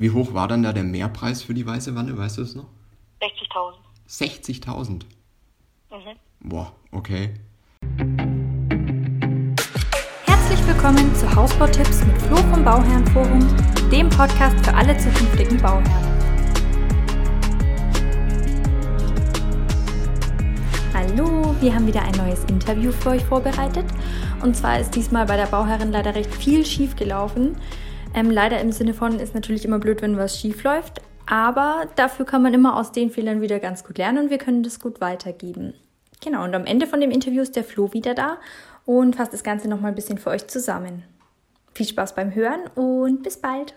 Wie 0.00 0.10
hoch 0.12 0.32
war 0.32 0.48
dann 0.48 0.62
da 0.62 0.72
der 0.72 0.82
Mehrpreis 0.82 1.42
für 1.42 1.52
die 1.52 1.66
weiße 1.66 1.94
Wanne, 1.94 2.16
weißt 2.16 2.38
du 2.38 2.40
es 2.40 2.54
noch? 2.54 2.68
60.000. 4.08 4.64
60.000? 4.64 4.92
Mhm. 4.92 6.16
Boah, 6.40 6.72
okay. 6.90 7.34
Herzlich 10.24 10.66
willkommen 10.66 11.14
zu 11.14 11.36
Hausbautipps 11.36 12.02
mit 12.06 12.16
Flo 12.22 12.36
vom 12.36 12.64
Bauherrenforum, 12.64 13.46
dem 13.92 14.08
Podcast 14.08 14.56
für 14.64 14.72
alle 14.72 14.96
zukünftigen 14.96 15.60
Bauherren. 15.60 15.84
Hallo, 20.94 21.54
wir 21.60 21.74
haben 21.74 21.86
wieder 21.86 22.00
ein 22.00 22.14
neues 22.14 22.42
Interview 22.44 22.90
für 22.90 23.10
euch 23.10 23.24
vorbereitet. 23.26 23.84
Und 24.42 24.56
zwar 24.56 24.80
ist 24.80 24.94
diesmal 24.94 25.26
bei 25.26 25.36
der 25.36 25.48
Bauherrin 25.48 25.92
leider 25.92 26.14
recht 26.14 26.34
viel 26.34 26.64
schief 26.64 26.96
gelaufen. 26.96 27.58
Ähm, 28.14 28.30
leider 28.30 28.60
im 28.60 28.72
Sinne 28.72 28.94
von 28.94 29.18
ist 29.20 29.34
natürlich 29.34 29.64
immer 29.64 29.78
blöd, 29.78 30.02
wenn 30.02 30.16
was 30.16 30.38
schief 30.38 30.62
läuft. 30.62 31.00
Aber 31.26 31.84
dafür 31.94 32.26
kann 32.26 32.42
man 32.42 32.54
immer 32.54 32.76
aus 32.76 32.90
den 32.90 33.10
Fehlern 33.10 33.40
wieder 33.40 33.60
ganz 33.60 33.84
gut 33.84 33.98
lernen 33.98 34.24
und 34.24 34.30
wir 34.30 34.38
können 34.38 34.64
das 34.64 34.80
gut 34.80 35.00
weitergeben. 35.00 35.74
Genau, 36.20 36.44
und 36.44 36.54
am 36.54 36.66
Ende 36.66 36.86
von 36.86 37.00
dem 37.00 37.12
Interview 37.12 37.40
ist 37.40 37.54
der 37.54 37.64
Flo 37.64 37.92
wieder 37.92 38.14
da 38.14 38.38
und 38.84 39.16
fasst 39.16 39.32
das 39.32 39.44
Ganze 39.44 39.68
nochmal 39.68 39.92
ein 39.92 39.94
bisschen 39.94 40.18
für 40.18 40.30
euch 40.30 40.48
zusammen. 40.48 41.04
Viel 41.72 41.86
Spaß 41.86 42.16
beim 42.16 42.34
Hören 42.34 42.66
und 42.74 43.22
bis 43.22 43.36
bald. 43.36 43.74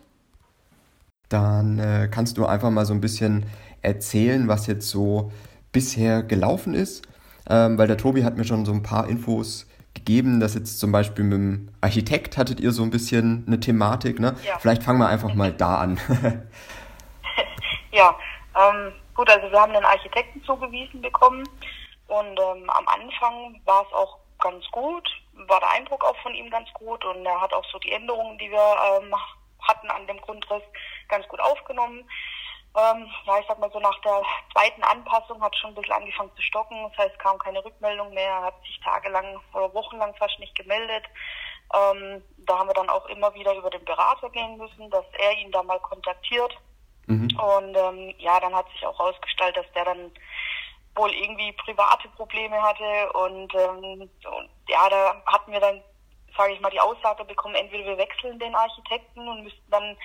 Dann 1.29 1.79
äh, 1.79 2.09
kannst 2.09 2.37
du 2.37 2.45
einfach 2.45 2.71
mal 2.71 2.85
so 2.85 2.93
ein 2.93 3.01
bisschen 3.01 3.45
erzählen, 3.81 4.47
was 4.47 4.67
jetzt 4.67 4.89
so 4.89 5.31
bisher 5.71 6.23
gelaufen 6.23 6.73
ist, 6.73 7.03
ähm, 7.49 7.77
weil 7.77 7.87
der 7.87 7.97
Tobi 7.97 8.23
hat 8.23 8.37
mir 8.37 8.45
schon 8.45 8.65
so 8.65 8.71
ein 8.71 8.83
paar 8.83 9.07
Infos 9.07 9.67
gegeben, 10.03 10.39
dass 10.39 10.53
jetzt 10.53 10.79
zum 10.79 10.91
Beispiel 10.91 11.23
mit 11.23 11.33
dem 11.33 11.69
Architekt 11.81 12.37
hattet 12.37 12.59
ihr 12.59 12.71
so 12.71 12.83
ein 12.83 12.89
bisschen 12.89 13.43
eine 13.47 13.59
Thematik, 13.59 14.19
ne? 14.19 14.35
Ja. 14.45 14.59
Vielleicht 14.59 14.83
fangen 14.83 14.99
wir 14.99 15.07
einfach 15.07 15.33
mal 15.33 15.51
da 15.51 15.77
an. 15.77 15.99
Ja, 17.93 18.17
ähm, 18.57 18.91
gut, 19.13 19.29
also 19.29 19.51
wir 19.51 19.61
haben 19.61 19.75
einen 19.75 19.85
Architekten 19.85 20.43
zugewiesen 20.43 20.99
bekommen 20.99 21.43
und 22.07 22.39
ähm, 22.39 22.67
am 22.71 22.87
Anfang 22.87 23.61
war 23.65 23.85
es 23.87 23.93
auch 23.93 24.17
ganz 24.39 24.65
gut, 24.71 25.07
war 25.47 25.59
der 25.59 25.69
Eindruck 25.69 26.03
auch 26.03 26.17
von 26.23 26.33
ihm 26.33 26.49
ganz 26.49 26.67
gut 26.73 27.05
und 27.05 27.23
er 27.23 27.39
hat 27.39 27.53
auch 27.53 27.63
so 27.71 27.77
die 27.77 27.91
Änderungen, 27.91 28.35
die 28.39 28.49
wir 28.49 28.57
ähm, 28.57 29.13
hatten 29.61 29.91
an 29.91 30.07
dem 30.07 30.19
Grundriss, 30.21 30.63
ganz 31.07 31.27
gut 31.27 31.39
aufgenommen. 31.39 32.03
Ähm, 32.75 33.07
ja, 33.25 33.39
ich 33.39 33.45
sag 33.47 33.59
mal 33.59 33.71
so 33.71 33.79
nach 33.79 33.99
der 34.01 34.21
zweiten 34.51 34.83
Anpassung 34.83 35.41
hat 35.41 35.55
schon 35.55 35.71
ein 35.71 35.75
bisschen 35.75 35.93
angefangen 35.93 36.31
zu 36.35 36.41
stocken. 36.41 36.89
Das 36.89 37.05
heißt, 37.05 37.19
kam 37.19 37.37
keine 37.37 37.63
Rückmeldung 37.63 38.13
mehr. 38.13 38.41
Hat 38.41 38.59
sich 38.63 38.79
tagelang 38.81 39.39
oder 39.53 39.73
wochenlang 39.73 40.15
fast 40.15 40.39
nicht 40.39 40.55
gemeldet. 40.55 41.03
Ähm, 41.73 42.23
da 42.37 42.57
haben 42.57 42.69
wir 42.69 42.73
dann 42.73 42.89
auch 42.89 43.05
immer 43.07 43.33
wieder 43.35 43.55
über 43.55 43.69
den 43.69 43.85
Berater 43.85 44.29
gehen 44.29 44.57
müssen, 44.57 44.89
dass 44.89 45.05
er 45.19 45.37
ihn 45.37 45.51
da 45.51 45.61
mal 45.63 45.79
kontaktiert. 45.79 46.57
mhm. 47.05 47.27
Und 47.39 47.75
ähm, 47.75 48.15
ja, 48.17 48.39
dann 48.39 48.55
hat 48.55 48.69
sich 48.71 48.85
auch 48.85 48.97
herausgestellt, 48.97 49.55
dass 49.55 49.71
der 49.73 49.85
dann 49.85 50.11
wohl 50.95 51.11
irgendwie 51.11 51.51
private 51.53 52.07
Probleme 52.09 52.61
hatte 52.61 53.11
und, 53.13 53.53
ähm, 53.55 54.01
und 54.01 54.49
ja, 54.67 54.89
da 54.89 55.21
hatten 55.25 55.51
wir 55.51 55.59
dann, 55.59 55.81
sage 56.37 56.53
ich 56.53 56.61
mal, 56.61 56.69
die 56.69 56.79
Aussage 56.79 57.25
bekommen, 57.25 57.55
entweder 57.55 57.85
wir 57.85 57.97
wechseln 57.97 58.37
den 58.39 58.53
Architekten 58.53 59.27
und 59.27 59.43
müssten 59.43 59.71
dann 59.71 59.97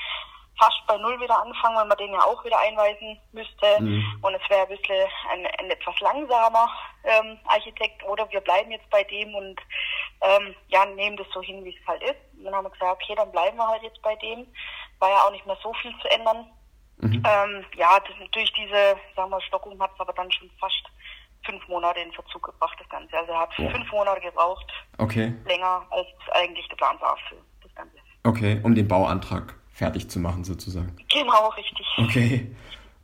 fast 0.59 0.85
bei 0.87 0.97
Null 0.97 1.21
wieder 1.21 1.41
anfangen, 1.41 1.77
weil 1.77 1.87
man 1.87 1.97
den 1.99 2.13
ja 2.13 2.21
auch 2.21 2.45
wieder 2.45 2.59
einweisen 2.59 3.19
müsste. 3.33 3.81
Mhm. 3.81 4.19
Und 4.23 4.35
es 4.35 4.51
wäre 4.51 4.63
ein 4.63 4.69
bisschen 4.77 5.07
ein, 5.33 5.47
ein 5.59 5.71
etwas 5.71 5.99
langsamer 6.01 6.69
ähm, 7.05 7.39
Architekt 7.47 8.03
oder 8.05 8.29
wir 8.31 8.41
bleiben 8.41 8.71
jetzt 8.73 8.89
bei 8.91 9.05
dem 9.05 9.35
und 9.35 9.61
ähm, 10.23 10.55
ja, 10.69 10.85
nehmen 10.87 11.17
das 11.17 11.27
so 11.33 11.41
hin, 11.43 11.65
wie 11.65 11.77
es 11.77 11.87
halt 11.87 12.03
ist. 12.03 12.17
Und 12.37 12.45
dann 12.45 12.55
haben 12.55 12.65
wir 12.65 12.71
gesagt, 12.71 13.03
okay, 13.03 13.15
dann 13.15 13.31
bleiben 13.31 13.57
wir 13.57 13.69
halt 13.69 13.83
jetzt 13.83 14.03
bei 14.03 14.17
dem. 14.17 14.47
War 14.99 15.11
ja 15.11 15.17
auch 15.23 15.31
nicht 15.31 15.47
mehr 15.47 15.57
so 15.63 15.73
viel 15.75 15.95
zu 16.01 16.09
ändern. 16.11 16.51
Mhm. 17.01 17.23
Ähm, 17.25 17.65
ja, 17.77 17.99
durch 18.33 18.53
diese, 18.55 18.97
sagen 19.15 19.31
wir, 19.31 19.41
Stockung 19.43 19.81
hat 19.81 19.93
es 19.95 20.01
aber 20.01 20.13
dann 20.13 20.31
schon 20.33 20.51
fast 20.59 20.83
fünf 21.47 21.67
Monate 21.69 22.01
in 22.01 22.13
Verzug 22.13 22.43
gebracht, 22.43 22.77
das 22.81 22.89
Ganze. 22.89 23.17
Also 23.17 23.31
er 23.31 23.39
hat 23.41 23.57
Ja. 23.59 23.71
fünf 23.71 23.91
Monate 23.93 24.21
gebraucht, 24.21 24.67
Okay, 24.99 25.33
länger 25.47 25.87
als 25.91 26.09
eigentlich 26.33 26.69
geplant 26.69 27.01
war 27.01 27.17
für 27.29 27.37
das 27.63 27.73
Ganze. 27.77 27.97
okay, 28.25 28.61
um 28.65 28.75
den 28.75 28.89
Bauantrag 28.89 29.55
fertig 29.79 30.11
zu 30.11 30.19
machen 30.19 30.43
sozusagen. 30.43 30.95
Genau, 31.09 31.49
richtig. 31.51 31.87
Okay. 31.99 32.51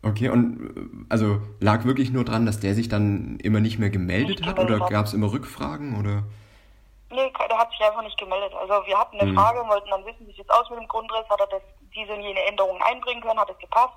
Okay, 0.03 0.29
und 0.29 0.77
äh, 0.77 1.07
also 1.09 1.41
lag 1.61 1.85
wirklich 1.85 2.11
nur 2.11 2.25
dran, 2.25 2.45
dass 2.45 2.61
der 2.61 2.75
sich 2.75 2.89
dann 2.89 3.39
immer 3.41 3.61
nicht 3.61 3.79
mehr 3.79 3.89
gemeldet 3.91 4.41
Nicht 4.41 4.47
hat 4.49 4.57
gemeldet 4.57 4.83
oder 4.83 4.91
gab 4.91 5.07
es 5.07 5.15
immer 5.15 5.33
Rückfragen 5.33 5.99
oder? 5.99 6.25
Nee, 7.11 7.33
der 7.49 7.59
hat 7.59 7.71
sich 7.71 7.81
einfach 7.81 8.03
nicht 8.03 8.19
gemeldet. 8.19 8.53
Also 8.53 8.75
wir 8.87 8.99
hatten 8.99 9.19
eine 9.19 9.31
Mhm. 9.31 9.37
Frage, 9.37 9.61
wollten 9.69 9.89
dann 9.89 10.05
wissen, 10.05 10.27
wie 10.27 10.33
sieht 10.33 10.45
es 10.45 10.51
aus 10.51 10.69
mit 10.69 10.81
dem 10.81 10.89
Grundriss, 10.89 11.25
hat 11.31 11.41
er 11.41 11.47
das, 11.47 11.63
diese 11.95 12.13
und 12.13 12.23
jene 12.23 12.43
Änderungen 12.45 12.83
einbringen 12.83 13.23
können, 13.23 13.39
hat 13.39 13.49
es 13.49 13.59
gepasst. 13.59 13.95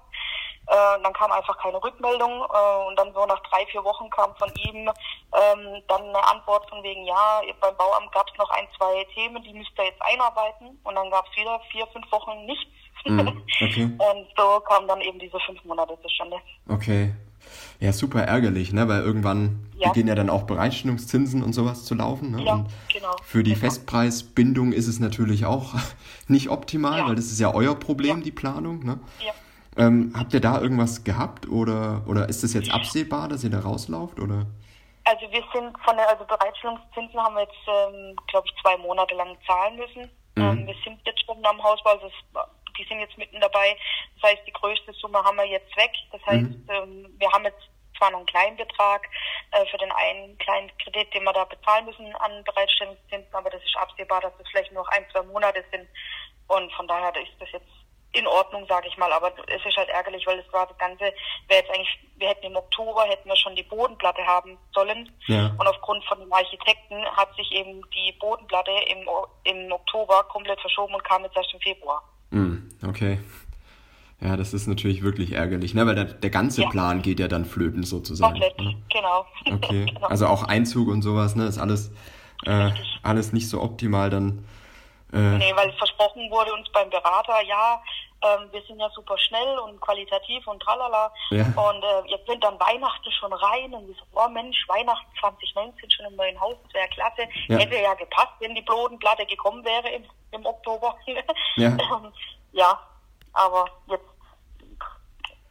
Äh, 0.67 1.01
dann 1.01 1.13
kam 1.13 1.31
einfach 1.31 1.57
keine 1.59 1.81
Rückmeldung 1.81 2.29
äh, 2.41 2.87
und 2.87 2.97
dann 2.99 3.13
so 3.13 3.25
nach 3.25 3.39
drei, 3.49 3.65
vier 3.67 3.83
Wochen 3.83 4.09
kam 4.09 4.35
von 4.35 4.49
ihm 4.55 4.87
ähm, 4.87 5.81
dann 5.87 6.01
eine 6.03 6.27
Antwort 6.27 6.69
von 6.69 6.83
wegen, 6.83 7.05
ja, 7.05 7.41
beim 7.61 7.75
Bauamt 7.77 8.11
gab 8.11 8.27
es 8.29 8.37
noch 8.37 8.49
ein, 8.51 8.67
zwei 8.77 9.05
Themen, 9.13 9.41
die 9.43 9.53
müsst 9.53 9.71
ihr 9.77 9.85
jetzt 9.85 10.01
einarbeiten 10.01 10.77
und 10.83 10.95
dann 10.95 11.09
gab 11.09 11.25
es 11.29 11.37
wieder 11.37 11.59
vier, 11.71 11.87
fünf 11.87 12.11
Wochen 12.11 12.45
nichts. 12.45 12.65
Mhm, 13.05 13.27
okay. 13.61 13.83
und 13.85 14.27
so 14.35 14.59
kamen 14.61 14.87
dann 14.87 14.99
eben 15.01 15.19
diese 15.19 15.39
fünf 15.45 15.63
Monate 15.63 15.97
zustande. 16.01 16.37
Okay. 16.67 17.13
Ja, 17.79 17.93
super 17.93 18.23
ärgerlich, 18.23 18.73
ne? 18.73 18.89
Weil 18.89 19.03
irgendwann 19.03 19.69
Ja. 19.77 19.87
beginnen 19.89 20.09
ja 20.09 20.15
dann 20.15 20.29
auch 20.29 20.43
Bereitstellungszinsen 20.43 21.43
und 21.43 21.53
sowas 21.53 21.85
zu 21.85 21.95
laufen. 21.95 22.31
Ne? 22.31 22.43
Ja, 22.43 22.53
und 22.55 22.67
genau. 22.91 23.15
für 23.23 23.43
die 23.43 23.51
Genau. 23.53 23.61
Festpreisbindung 23.61 24.73
ist 24.73 24.87
es 24.87 24.99
natürlich 24.99 25.45
auch 25.45 25.73
nicht 26.27 26.49
optimal, 26.49 26.99
Ja. 26.99 27.07
weil 27.07 27.15
das 27.15 27.25
ist 27.25 27.39
ja 27.39 27.53
euer 27.53 27.75
Problem, 27.75 28.21
die 28.23 28.31
Planung. 28.31 28.83
Ne? 28.83 28.99
Ja. 29.25 29.31
Ähm, 29.77 30.13
habt 30.17 30.33
ihr 30.33 30.41
da 30.41 30.59
irgendwas 30.59 31.03
gehabt 31.03 31.47
oder, 31.47 32.01
oder 32.07 32.27
ist 32.29 32.43
es 32.43 32.53
jetzt 32.53 32.71
absehbar, 32.71 33.27
dass 33.27 33.43
ihr 33.43 33.51
da 33.51 33.59
rauslauft? 33.59 34.19
Oder? 34.19 34.47
Also 35.05 35.31
wir 35.31 35.43
sind 35.53 35.77
von 35.85 35.95
der 35.95 36.09
also 36.09 36.25
Bereitstellungszinsen 36.25 37.19
haben 37.19 37.35
wir 37.35 37.43
jetzt, 37.43 37.67
ähm, 37.67 38.15
glaube 38.27 38.47
ich, 38.47 38.61
zwei 38.61 38.75
Monate 38.77 39.15
lang 39.15 39.37
zahlen 39.45 39.75
müssen. 39.77 40.11
Mhm. 40.35 40.43
Ähm, 40.43 40.67
wir 40.67 40.75
sind 40.83 40.99
jetzt 41.05 41.23
schon 41.25 41.45
am 41.45 41.63
Hausbau, 41.63 41.91
also 41.91 42.07
es, 42.07 42.13
die 42.77 42.83
sind 42.85 42.99
jetzt 42.99 43.17
mitten 43.17 43.39
dabei. 43.39 43.77
Das 44.19 44.31
heißt, 44.31 44.41
die 44.47 44.53
größte 44.53 44.93
Summe 44.93 45.23
haben 45.23 45.37
wir 45.37 45.45
jetzt 45.45 45.75
weg. 45.77 45.91
Das 46.11 46.21
heißt, 46.25 46.43
Mhm. 46.43 47.15
wir 47.17 47.31
haben 47.31 47.45
jetzt 47.45 47.61
zwar 47.97 48.11
noch 48.11 48.19
einen 48.19 48.27
kleinen 48.27 48.57
Betrag 48.57 49.07
äh, 49.51 49.65
für 49.67 49.77
den 49.77 49.91
einen 49.91 50.37
kleinen 50.39 50.71
Kredit, 50.77 51.13
den 51.13 51.23
wir 51.23 51.33
da 51.33 51.45
bezahlen 51.45 51.85
müssen 51.85 52.15
an 52.15 52.43
Bereitstellungszinsen, 52.43 53.33
aber 53.33 53.49
das 53.49 53.63
ist 53.63 53.75
absehbar, 53.77 54.21
dass 54.21 54.33
das 54.37 54.47
vielleicht 54.49 54.71
nur 54.71 54.83
noch 54.83 54.91
ein, 54.91 55.05
zwei 55.11 55.23
Monate 55.23 55.63
sind. 55.71 55.87
Und 56.47 56.71
von 56.73 56.87
daher 56.87 57.15
ist 57.15 57.31
das 57.39 57.51
jetzt 57.51 57.69
in 58.13 58.25
Ordnung, 58.27 58.65
sage 58.67 58.87
ich 58.87 58.97
mal. 58.97 59.11
Aber 59.11 59.31
es 59.47 59.65
ist 59.65 59.77
halt 59.77 59.89
ärgerlich, 59.89 60.25
weil 60.25 60.39
es 60.39 60.51
war 60.53 60.65
das 60.67 60.77
Ganze, 60.77 61.03
wäre 61.47 61.61
jetzt 61.61 61.69
eigentlich, 61.69 61.99
wir 62.17 62.29
hätten 62.29 62.45
im 62.47 62.55
Oktober 62.55 63.03
hätten 63.03 63.27
wir 63.29 63.35
schon 63.35 63.55
die 63.55 63.63
Bodenplatte 63.63 64.25
haben 64.25 64.57
sollen. 64.73 65.11
Ja. 65.27 65.47
Und 65.57 65.67
aufgrund 65.67 66.03
von 66.05 66.19
dem 66.19 66.31
Architekten 66.33 67.03
hat 67.15 67.35
sich 67.35 67.51
eben 67.51 67.81
die 67.93 68.13
Bodenplatte 68.19 68.71
im, 68.91 69.07
im 69.43 69.71
Oktober 69.71 70.23
komplett 70.29 70.59
verschoben 70.61 70.93
und 70.95 71.03
kam 71.03 71.23
jetzt 71.23 71.35
erst 71.37 71.53
im 71.53 71.59
Februar. 71.59 72.01
Mhm, 72.31 72.69
okay. 72.87 73.19
Ja, 74.19 74.35
das 74.35 74.53
ist 74.55 74.65
natürlich 74.65 75.03
wirklich 75.03 75.33
ärgerlich, 75.33 75.75
ne? 75.75 75.85
Weil 75.85 75.93
der, 75.93 76.05
der 76.05 76.31
ganze 76.31 76.63
Ja. 76.63 76.69
Plan 76.69 77.03
geht 77.03 77.19
ja 77.19 77.27
dann 77.27 77.45
flöten 77.45 77.83
sozusagen. 77.83 78.31
Komplett, 78.39 78.59
Ne? 78.59 78.75
genau. 78.91 79.25
Okay, 79.53 79.85
genau. 79.93 80.07
also 80.07 80.25
auch 80.25 80.41
Einzug 80.43 80.87
und 80.87 81.03
sowas, 81.03 81.35
ne? 81.35 81.45
Ist 81.45 81.59
alles, 81.59 81.91
äh, 82.45 82.71
alles 83.03 83.31
nicht 83.31 83.47
so 83.47 83.61
optimal 83.61 84.09
dann. 84.09 84.43
Äh, 85.13 85.17
Nee, 85.17 85.55
weil 85.55 85.71
versprochen 85.73 86.29
wurde 86.29 86.53
uns 86.53 86.69
beim 86.71 86.89
Berater, 86.89 87.41
ja, 87.43 87.81
ähm, 88.21 88.49
wir 88.51 88.61
sind 88.63 88.79
ja 88.79 88.89
super 88.89 89.17
schnell 89.17 89.59
und 89.59 89.79
qualitativ 89.79 90.47
und 90.47 90.61
tralala. 90.61 91.11
Ja. 91.29 91.43
Und 91.43 91.83
äh, 91.83 92.11
ihr 92.11 92.17
könnt 92.25 92.43
dann 92.43 92.59
Weihnachten 92.59 93.11
schon 93.11 93.31
rein 93.31 93.73
und 93.73 93.87
wir 93.87 93.95
so, 93.95 94.03
oh 94.15 94.27
Mensch, 94.29 94.57
Weihnachten 94.67 95.07
2019 95.19 95.91
schon 95.91 96.05
im 96.07 96.15
neuen 96.15 96.39
Haus, 96.39 96.55
das 96.63 96.73
wäre 96.73 96.87
klasse. 96.89 97.29
Ja. 97.47 97.57
Hätte 97.57 97.75
ja 97.79 97.93
gepasst, 97.93 98.33
wenn 98.39 98.55
die 98.55 98.61
Bodenplatte 98.61 99.25
gekommen 99.25 99.63
wäre 99.63 99.89
im, 99.89 100.03
im 100.31 100.45
Oktober. 100.45 100.95
Ja. 101.55 101.77
Ähm, 101.87 102.11
ja, 102.51 102.79
aber 103.33 103.65
jetzt 103.87 104.05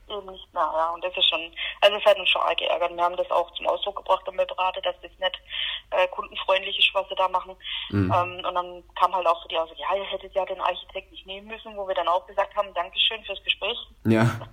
eben 0.09 0.31
nicht 0.31 0.53
mehr, 0.53 0.69
ja. 0.75 0.89
Und 0.93 1.03
das 1.03 1.15
ist 1.15 1.27
schon, 1.29 1.39
also 1.81 1.95
es 1.97 2.05
hat 2.05 2.17
uns 2.19 2.29
schon 2.29 2.41
arg 2.41 2.57
geärgert. 2.57 2.95
Wir 2.95 3.03
haben 3.03 3.17
das 3.17 3.29
auch 3.31 3.51
zum 3.55 3.67
Ausdruck 3.67 3.97
gebracht 3.97 4.23
am 4.27 4.37
Berater, 4.37 4.81
dass 4.81 4.95
das 5.01 5.11
nicht 5.19 5.41
äh, 5.91 6.07
kundenfreundlich 6.09 6.77
ist, 6.79 6.89
was 6.93 7.07
sie 7.09 7.15
da 7.15 7.27
machen. 7.29 7.55
Mhm. 7.89 8.11
Ähm, 8.15 8.45
und 8.45 8.55
dann 8.55 8.83
kam 8.99 9.13
halt 9.15 9.27
auch 9.27 9.41
so 9.43 9.47
die 9.49 9.57
Aussage, 9.57 9.79
ja, 9.79 9.95
ihr 9.95 10.05
hättet 10.05 10.33
ja 10.33 10.45
den 10.45 10.59
Architekt 10.61 11.11
nicht 11.11 11.25
nehmen 11.27 11.47
müssen, 11.47 11.75
wo 11.75 11.87
wir 11.87 11.95
dann 11.95 12.07
auch 12.07 12.25
gesagt 12.27 12.55
haben, 12.55 12.73
Dankeschön 12.73 13.23
fürs 13.25 13.43
Gespräch. 13.43 13.77
ja. 14.05 14.29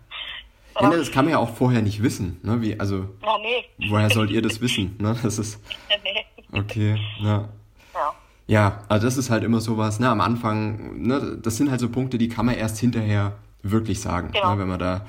Ja, 0.81 0.89
ne, 0.89 0.97
das 0.97 1.12
kann 1.12 1.25
man 1.27 1.31
ja 1.35 1.39
auch 1.39 1.51
vorher 1.51 1.83
nicht 1.83 2.03
wissen, 2.03 2.41
ne? 2.43 2.61
Wie, 2.61 2.81
also, 2.81 3.07
Na, 3.23 3.39
nee. 3.39 3.65
woher 3.89 4.11
sollt 4.11 4.31
ihr 4.33 4.43
das 4.43 4.61
wissen, 4.61 4.97
ne? 5.00 5.17
Das 5.23 5.39
ist, 5.39 5.61
nee. 6.03 6.27
okay, 6.53 6.99
ja. 7.21 7.49
Ja. 7.95 8.15
Ja, 8.49 8.83
also 8.89 9.07
das 9.07 9.17
ist 9.17 9.31
halt 9.31 9.45
immer 9.45 9.61
sowas, 9.61 10.00
ne, 10.00 10.09
am 10.09 10.21
Anfang, 10.21 11.00
ne, 11.00 11.39
das 11.41 11.59
sind 11.59 11.71
halt 11.71 11.79
so 11.79 11.89
Punkte, 11.91 12.19
die 12.19 12.29
kann 12.29 12.47
man 12.47 12.57
erst 12.57 12.79
hinterher 12.81 13.39
wirklich 13.62 14.00
sagen, 14.00 14.33
Genau. 14.33 14.55
ne, 14.55 14.61
wenn 14.62 14.69
man 14.69 14.81
da 14.81 15.07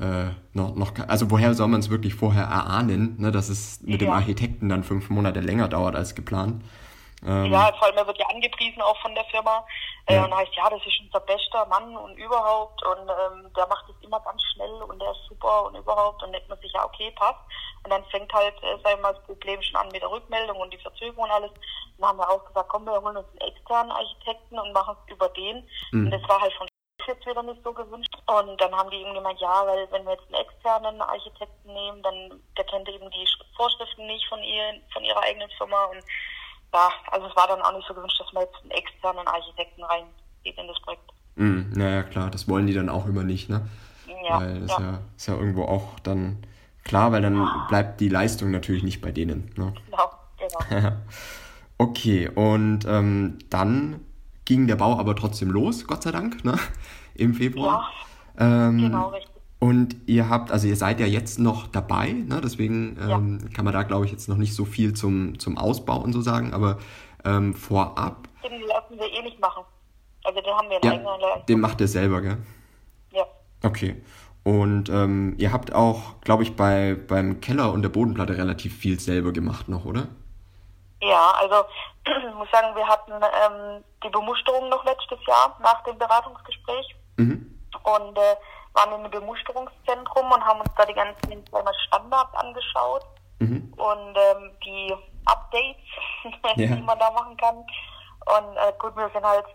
äh, 0.00 0.30
noch, 0.54 0.74
noch, 0.74 0.92
also 1.08 1.30
woher 1.30 1.54
soll 1.54 1.68
man 1.68 1.80
es 1.80 1.90
wirklich 1.90 2.14
vorher 2.14 2.44
erahnen, 2.44 3.16
ne, 3.18 3.30
dass 3.30 3.48
es 3.48 3.80
mit 3.82 4.00
dem 4.00 4.08
Ja. 4.08 4.14
Architekten 4.14 4.68
dann 4.68 4.82
fünf 4.82 5.10
Monate 5.10 5.40
länger 5.40 5.68
dauert 5.68 5.94
als 5.94 6.14
geplant. 6.14 6.62
Ähm, 7.26 7.52
ja, 7.52 7.70
vor 7.78 7.86
allem 7.88 7.98
er 7.98 8.06
wird 8.06 8.18
ja 8.18 8.26
angepriesen 8.32 8.80
auch 8.80 8.98
von 9.02 9.14
der 9.14 9.24
Firma. 9.24 9.64
Äh, 10.06 10.14
ja. 10.14 10.24
Und 10.24 10.34
heißt, 10.34 10.54
ja, 10.54 10.70
das 10.70 10.80
ist 10.86 11.00
unser 11.04 11.20
bester 11.20 11.66
Mann 11.66 11.94
und 11.96 12.16
überhaupt. 12.16 12.82
Und 12.86 13.08
ähm, 13.08 13.52
der 13.54 13.66
macht 13.66 13.84
das 13.88 13.96
immer 14.00 14.20
ganz 14.20 14.42
schnell 14.54 14.72
und 14.88 15.00
der 15.00 15.10
ist 15.10 15.26
super 15.28 15.66
und 15.66 15.74
überhaupt. 15.74 16.22
Und 16.22 16.32
denkt 16.32 16.48
man 16.48 16.58
sich, 16.60 16.72
ja, 16.72 16.84
okay, 16.84 17.12
passt. 17.16 17.40
Und 17.84 17.90
dann 17.90 18.04
fängt 18.06 18.32
halt, 18.32 18.54
äh, 18.62 18.80
sagen 18.82 18.96
wir 18.96 19.02
mal, 19.02 19.12
das 19.12 19.22
Problem 19.24 19.60
schon 19.60 19.76
an 19.76 19.88
mit 19.92 20.00
der 20.00 20.10
Rückmeldung 20.10 20.56
und 20.56 20.72
die 20.72 20.78
Verzögerung 20.78 21.24
und 21.24 21.30
alles. 21.30 21.50
Dann 21.98 22.08
haben 22.08 22.18
wir 22.18 22.30
auch 22.30 22.44
gesagt, 22.46 22.68
komm, 22.70 22.86
wir 22.86 23.00
holen 23.00 23.18
uns 23.18 23.28
einen 23.28 23.50
externen 23.52 23.92
Architekten 23.92 24.58
und 24.58 24.72
machen 24.72 24.96
es 25.04 25.12
über 25.12 25.28
den. 25.28 25.68
Mhm. 25.92 26.06
Und 26.06 26.10
das 26.10 26.22
war 26.26 26.40
halt 26.40 26.54
von 26.54 26.66
jetzt 27.10 27.26
wieder 27.26 27.42
nicht 27.42 27.62
so 27.62 27.72
gewünscht. 27.72 28.14
Und 28.26 28.60
dann 28.60 28.72
haben 28.72 28.90
die 28.90 28.96
eben 28.96 29.14
gemeint, 29.14 29.40
ja, 29.40 29.66
weil 29.66 29.86
wenn 29.90 30.04
wir 30.04 30.12
jetzt 30.12 30.26
einen 30.32 30.46
externen 30.46 31.00
Architekten 31.00 31.72
nehmen, 31.72 32.02
dann 32.02 32.40
der 32.56 32.64
kennt 32.64 32.88
eben 32.88 33.10
die 33.10 33.26
Vorschriften 33.56 34.06
nicht 34.06 34.26
von 34.28 34.42
ihr, 34.42 34.80
von 34.92 35.04
ihrer 35.04 35.20
eigenen 35.20 35.50
Firma 35.58 35.84
und 35.86 36.02
ja, 36.72 36.88
also 37.10 37.26
es 37.26 37.36
war 37.36 37.48
dann 37.48 37.62
auch 37.62 37.74
nicht 37.74 37.86
so 37.86 37.94
gewünscht, 37.94 38.20
dass 38.20 38.32
man 38.32 38.44
jetzt 38.44 38.56
einen 38.62 38.70
externen 38.70 39.26
Architekten 39.26 39.82
reingeht 39.82 40.56
in 40.56 40.68
das 40.68 40.80
Projekt. 40.82 41.10
Mm, 41.34 41.72
naja, 41.72 42.02
klar, 42.04 42.30
das 42.30 42.48
wollen 42.48 42.66
die 42.66 42.74
dann 42.74 42.88
auch 42.88 43.06
immer 43.06 43.24
nicht, 43.24 43.48
ne? 43.48 43.68
Ja. 44.28 44.40
Weil 44.40 44.60
das 44.60 44.70
ja. 44.70 44.80
Ja, 44.80 45.00
ist 45.16 45.26
ja 45.26 45.34
irgendwo 45.34 45.64
auch 45.64 45.98
dann 46.00 46.46
klar, 46.84 47.12
weil 47.12 47.22
dann 47.22 47.48
bleibt 47.68 48.00
die 48.00 48.08
Leistung 48.08 48.50
natürlich 48.50 48.82
nicht 48.82 49.00
bei 49.00 49.10
denen. 49.10 49.52
Ne? 49.56 49.72
Genau, 49.90 50.10
genau. 50.38 50.92
okay, 51.78 52.28
und 52.28 52.84
ähm, 52.86 53.38
dann 53.48 54.04
ging 54.44 54.66
der 54.66 54.76
Bau 54.76 54.98
aber 54.98 55.16
trotzdem 55.16 55.50
los, 55.50 55.86
Gott 55.86 56.02
sei 56.02 56.10
Dank, 56.10 56.44
ne? 56.44 56.58
Im 57.20 57.34
Februar. 57.34 57.90
Ja, 58.38 58.68
ähm, 58.68 58.78
genau, 58.78 59.08
richtig. 59.08 59.30
Und 59.60 59.96
ihr 60.06 60.30
habt, 60.30 60.50
also 60.50 60.66
ihr 60.66 60.76
seid 60.76 61.00
ja 61.00 61.06
jetzt 61.06 61.38
noch 61.38 61.66
dabei, 61.66 62.12
ne? 62.12 62.40
deswegen 62.42 62.96
ähm, 62.98 63.40
ja. 63.42 63.48
kann 63.54 63.66
man 63.66 63.74
da, 63.74 63.82
glaube 63.82 64.06
ich, 64.06 64.10
jetzt 64.10 64.26
noch 64.26 64.38
nicht 64.38 64.54
so 64.54 64.64
viel 64.64 64.94
zum, 64.94 65.38
zum 65.38 65.58
Ausbau 65.58 65.98
und 65.98 66.14
so 66.14 66.22
sagen, 66.22 66.54
aber 66.54 66.78
ähm, 67.26 67.52
vorab. 67.52 68.26
Den 68.42 68.62
lassen 68.62 68.98
wir 68.98 69.12
eh 69.12 69.22
nicht 69.22 69.38
machen. 69.38 69.62
Also 70.24 70.40
den 70.40 70.54
haben 70.54 70.70
wir 70.70 70.80
ja, 70.82 71.38
Den 71.46 71.60
macht 71.60 71.78
ihr 71.82 71.88
selber, 71.88 72.22
gell? 72.22 72.38
Ja. 73.12 73.26
Okay. 73.62 74.02
Und 74.44 74.88
ähm, 74.88 75.34
ihr 75.36 75.52
habt 75.52 75.74
auch, 75.74 76.18
glaube 76.22 76.42
ich, 76.42 76.56
bei, 76.56 76.94
beim 76.94 77.42
Keller 77.42 77.70
und 77.70 77.82
der 77.82 77.90
Bodenplatte 77.90 78.38
relativ 78.38 78.74
viel 78.78 78.98
selber 78.98 79.32
gemacht 79.32 79.68
noch, 79.68 79.84
oder? 79.84 80.08
Ja, 81.02 81.34
also 81.38 81.64
ich 82.06 82.34
muss 82.34 82.50
sagen, 82.50 82.74
wir 82.74 82.88
hatten 82.88 83.12
ähm, 83.12 83.84
die 84.02 84.08
Bemusterung 84.08 84.70
noch 84.70 84.86
letztes 84.86 85.18
Jahr 85.26 85.58
nach 85.62 85.84
dem 85.84 85.98
Beratungsgespräch 85.98 86.96
mhm. 87.20 87.60
und 87.84 88.18
äh, 88.18 88.36
waren 88.74 88.92
in 88.92 89.00
einem 89.00 89.10
Bemusterungszentrum 89.10 90.30
und 90.30 90.44
haben 90.44 90.60
uns 90.60 90.70
da 90.76 90.84
die 90.84 90.94
ganzen 90.94 91.44
Standards 91.86 92.34
angeschaut 92.34 93.04
mhm. 93.38 93.72
und 93.76 94.16
ähm, 94.16 94.52
die 94.64 94.94
Updates, 95.24 95.82
ja. 96.56 96.74
die 96.74 96.82
man 96.82 96.98
da 96.98 97.10
machen 97.10 97.36
kann. 97.36 97.56
Und 97.56 98.56
äh, 98.56 98.72
gut, 98.78 98.96
wir 98.96 99.10
sind 99.12 99.24
halt 99.24 99.46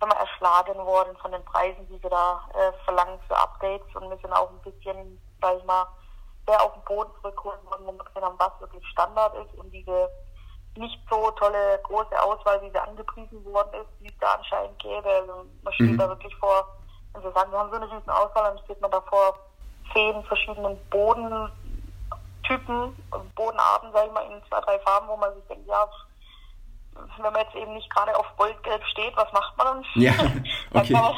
wir, 0.00 0.16
erschlagen 0.16 0.76
worden 0.84 1.16
von 1.20 1.32
den 1.32 1.44
Preisen, 1.44 1.86
die 1.88 1.98
sie 1.98 2.08
da 2.08 2.48
äh, 2.54 2.72
verlangen 2.84 3.18
für 3.26 3.36
Updates 3.36 3.86
und 3.94 4.10
wir 4.10 4.18
sind 4.18 4.32
auch 4.32 4.50
ein 4.50 4.60
bisschen, 4.60 5.20
sag 5.40 5.58
ich 5.58 5.64
mal, 5.64 5.86
sehr 6.46 6.62
auf 6.62 6.74
den 6.74 6.84
Boden 6.84 7.10
zurückgeholt 7.20 7.64
worden, 7.64 7.86
wo 7.86 7.92
wir 7.92 8.04
gesehen 8.04 8.24
haben, 8.24 8.38
was 8.38 8.60
wirklich 8.60 8.86
Standard 8.88 9.34
ist 9.34 9.54
und 9.58 9.70
diese 9.72 10.10
nicht 10.76 10.98
so 11.08 11.30
tolle 11.32 11.80
große 11.84 12.20
Auswahl, 12.20 12.60
wie 12.62 12.70
sie 12.70 12.78
angepriesen 12.78 13.44
worden 13.44 13.74
ist, 13.74 14.00
wie 14.00 14.08
es 14.08 14.18
da 14.20 14.34
anscheinend 14.34 14.78
gäbe. 14.80 15.08
Also 15.08 15.46
man 15.62 15.72
steht 15.74 15.92
mhm. 15.92 15.98
da 15.98 16.08
wirklich 16.08 16.34
vor, 16.36 16.66
sie 17.22 17.32
sagen, 17.32 17.52
wir 17.52 17.58
haben 17.58 17.70
so 17.70 17.76
eine 17.76 17.90
riesen 17.90 18.10
Auswahl, 18.10 18.54
dann 18.54 18.64
steht 18.64 18.80
man 18.80 18.90
da 18.90 19.00
vor 19.02 19.38
zehn 19.92 20.22
verschiedenen 20.24 20.78
Bodentypen, 20.90 21.52
Bodenarten, 23.34 23.92
sag 23.92 24.06
ich 24.06 24.12
mal, 24.12 24.30
in 24.30 24.42
zwei, 24.48 24.60
drei 24.60 24.78
Farben, 24.80 25.08
wo 25.08 25.16
man 25.16 25.34
sich 25.34 25.44
denkt, 25.46 25.68
ja, 25.68 25.88
wenn 27.16 27.32
man 27.32 27.42
jetzt 27.42 27.54
eben 27.54 27.74
nicht 27.74 27.90
gerade 27.90 28.16
auf 28.16 28.26
Goldgelb 28.36 28.84
steht, 28.86 29.16
was 29.16 29.32
macht 29.32 29.56
man 29.56 29.66
dann? 29.66 29.84
Ja, 29.94 30.12
okay. 30.74 30.92
man, 30.92 31.14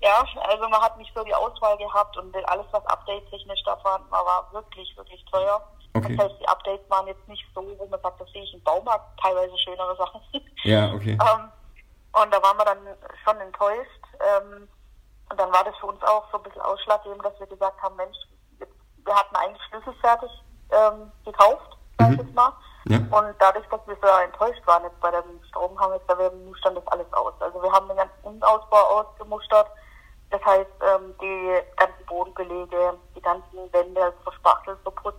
ja, 0.00 0.24
also 0.42 0.68
man 0.68 0.80
hat 0.80 0.98
nicht 0.98 1.12
so 1.14 1.22
die 1.22 1.34
Auswahl 1.34 1.76
gehabt 1.78 2.16
und 2.16 2.34
alles, 2.48 2.66
was 2.72 2.84
update-technisch 2.86 3.62
da 3.64 3.76
vorhanden 3.76 4.10
war, 4.10 4.24
war 4.24 4.52
wirklich, 4.52 4.96
wirklich 4.96 5.24
teuer. 5.26 5.62
Okay. 5.94 6.16
Das 6.16 6.26
heißt, 6.26 6.40
die 6.40 6.48
Updates 6.48 6.90
waren 6.90 7.06
jetzt 7.06 7.28
nicht 7.28 7.44
so, 7.54 7.62
wo 7.78 7.86
man 7.86 8.00
sagt, 8.00 8.20
das 8.20 8.30
sehe 8.32 8.42
ich 8.42 8.54
im 8.54 8.62
Baumarkt, 8.62 9.20
teilweise 9.20 9.56
schönere 9.58 9.94
Sachen. 9.96 10.20
Ja, 10.64 10.92
okay. 10.92 11.12
ähm, 11.20 11.50
und 12.12 12.32
da 12.32 12.42
waren 12.42 12.56
wir 12.56 12.64
dann 12.64 12.78
schon 13.24 13.40
enttäuscht. 13.40 14.02
Ähm, 14.20 14.68
und 15.32 15.40
dann 15.40 15.50
war 15.50 15.64
das 15.64 15.74
für 15.78 15.86
uns 15.86 16.02
auch 16.02 16.30
so 16.30 16.36
ein 16.36 16.42
bisschen 16.42 16.60
ausschlaggebend, 16.60 17.24
dass 17.24 17.40
wir 17.40 17.46
gesagt 17.46 17.80
haben, 17.80 17.96
Mensch, 17.96 18.18
wir 18.58 19.14
hatten 19.14 19.34
eigentlich 19.34 19.62
schlüsselfertig 19.70 20.30
ähm, 20.70 21.10
gekauft, 21.24 21.78
sag 21.98 22.10
ich 22.10 22.18
mhm. 22.18 22.24
jetzt 22.26 22.34
mal. 22.34 22.52
Ja. 22.84 22.98
Und 22.98 23.34
dadurch, 23.38 23.66
dass 23.70 23.80
wir 23.86 23.96
so 23.96 24.08
enttäuscht 24.08 24.60
waren 24.66 24.82
jetzt 24.82 25.00
bei 25.00 25.10
dem 25.10 25.42
Strom, 25.48 25.78
haben 25.80 25.92
wir 25.92 25.96
jetzt 25.96 26.06
bei 26.06 26.14
dem 26.16 26.52
das 26.52 26.86
alles 26.88 27.12
aus. 27.14 27.32
Also 27.40 27.62
wir 27.62 27.72
haben 27.72 27.88
den 27.88 27.96
ganzen 27.96 28.24
Innenausbau 28.24 28.76
ausgemustert. 28.76 29.68
Das 30.28 30.44
heißt, 30.44 30.70
ähm, 30.82 31.14
die 31.20 31.60
ganzen 31.76 32.04
Bodenbelege, 32.04 32.94
die 33.16 33.22
ganzen 33.22 33.72
Wände, 33.72 34.04
also 34.04 34.18
verspachtelt, 34.24 34.78
so 34.84 34.90
putzen, 34.90 35.18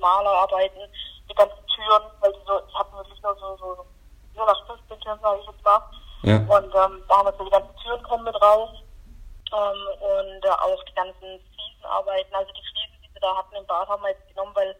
Malerarbeiten, 0.00 0.80
die 1.28 1.34
ganzen 1.34 1.66
Türen, 1.66 2.02
weil 2.20 2.32
die 2.32 2.46
so, 2.46 2.60
die 2.60 2.74
hatten 2.74 2.96
wirklich 2.96 3.22
nur 3.22 3.34
so, 3.36 3.56
so, 3.58 3.86
so 4.34 4.44
nach 4.46 4.66
15 4.66 5.00
Türen, 5.00 5.20
sage 5.20 5.40
ich 5.40 5.46
jetzt 5.46 5.64
mal. 5.64 5.82
Ja. 6.22 6.36
Und 6.36 6.74
ähm, 6.74 7.04
da 7.08 7.16
haben 7.18 7.26
wir 7.26 7.34
so 7.36 7.44
die 7.44 7.50
ganzen 7.50 7.76
Türen 7.76 8.02
kommen 8.04 8.24
mit 8.24 8.40
raus. 8.40 8.70
Ähm, 9.50 9.82
und 9.98 10.44
äh, 10.44 10.48
auch 10.48 10.82
die 10.84 10.94
ganzen 10.94 11.40
Fliesenarbeiten, 11.50 12.34
also 12.34 12.52
die 12.52 12.62
Fliesen, 12.62 13.02
die 13.02 13.14
wir 13.14 13.20
da 13.20 13.36
hatten 13.36 13.56
im 13.56 13.66
Bad, 13.66 13.88
haben 13.88 14.02
wir 14.02 14.10
jetzt 14.10 14.28
genommen, 14.28 14.54
weil 14.54 14.76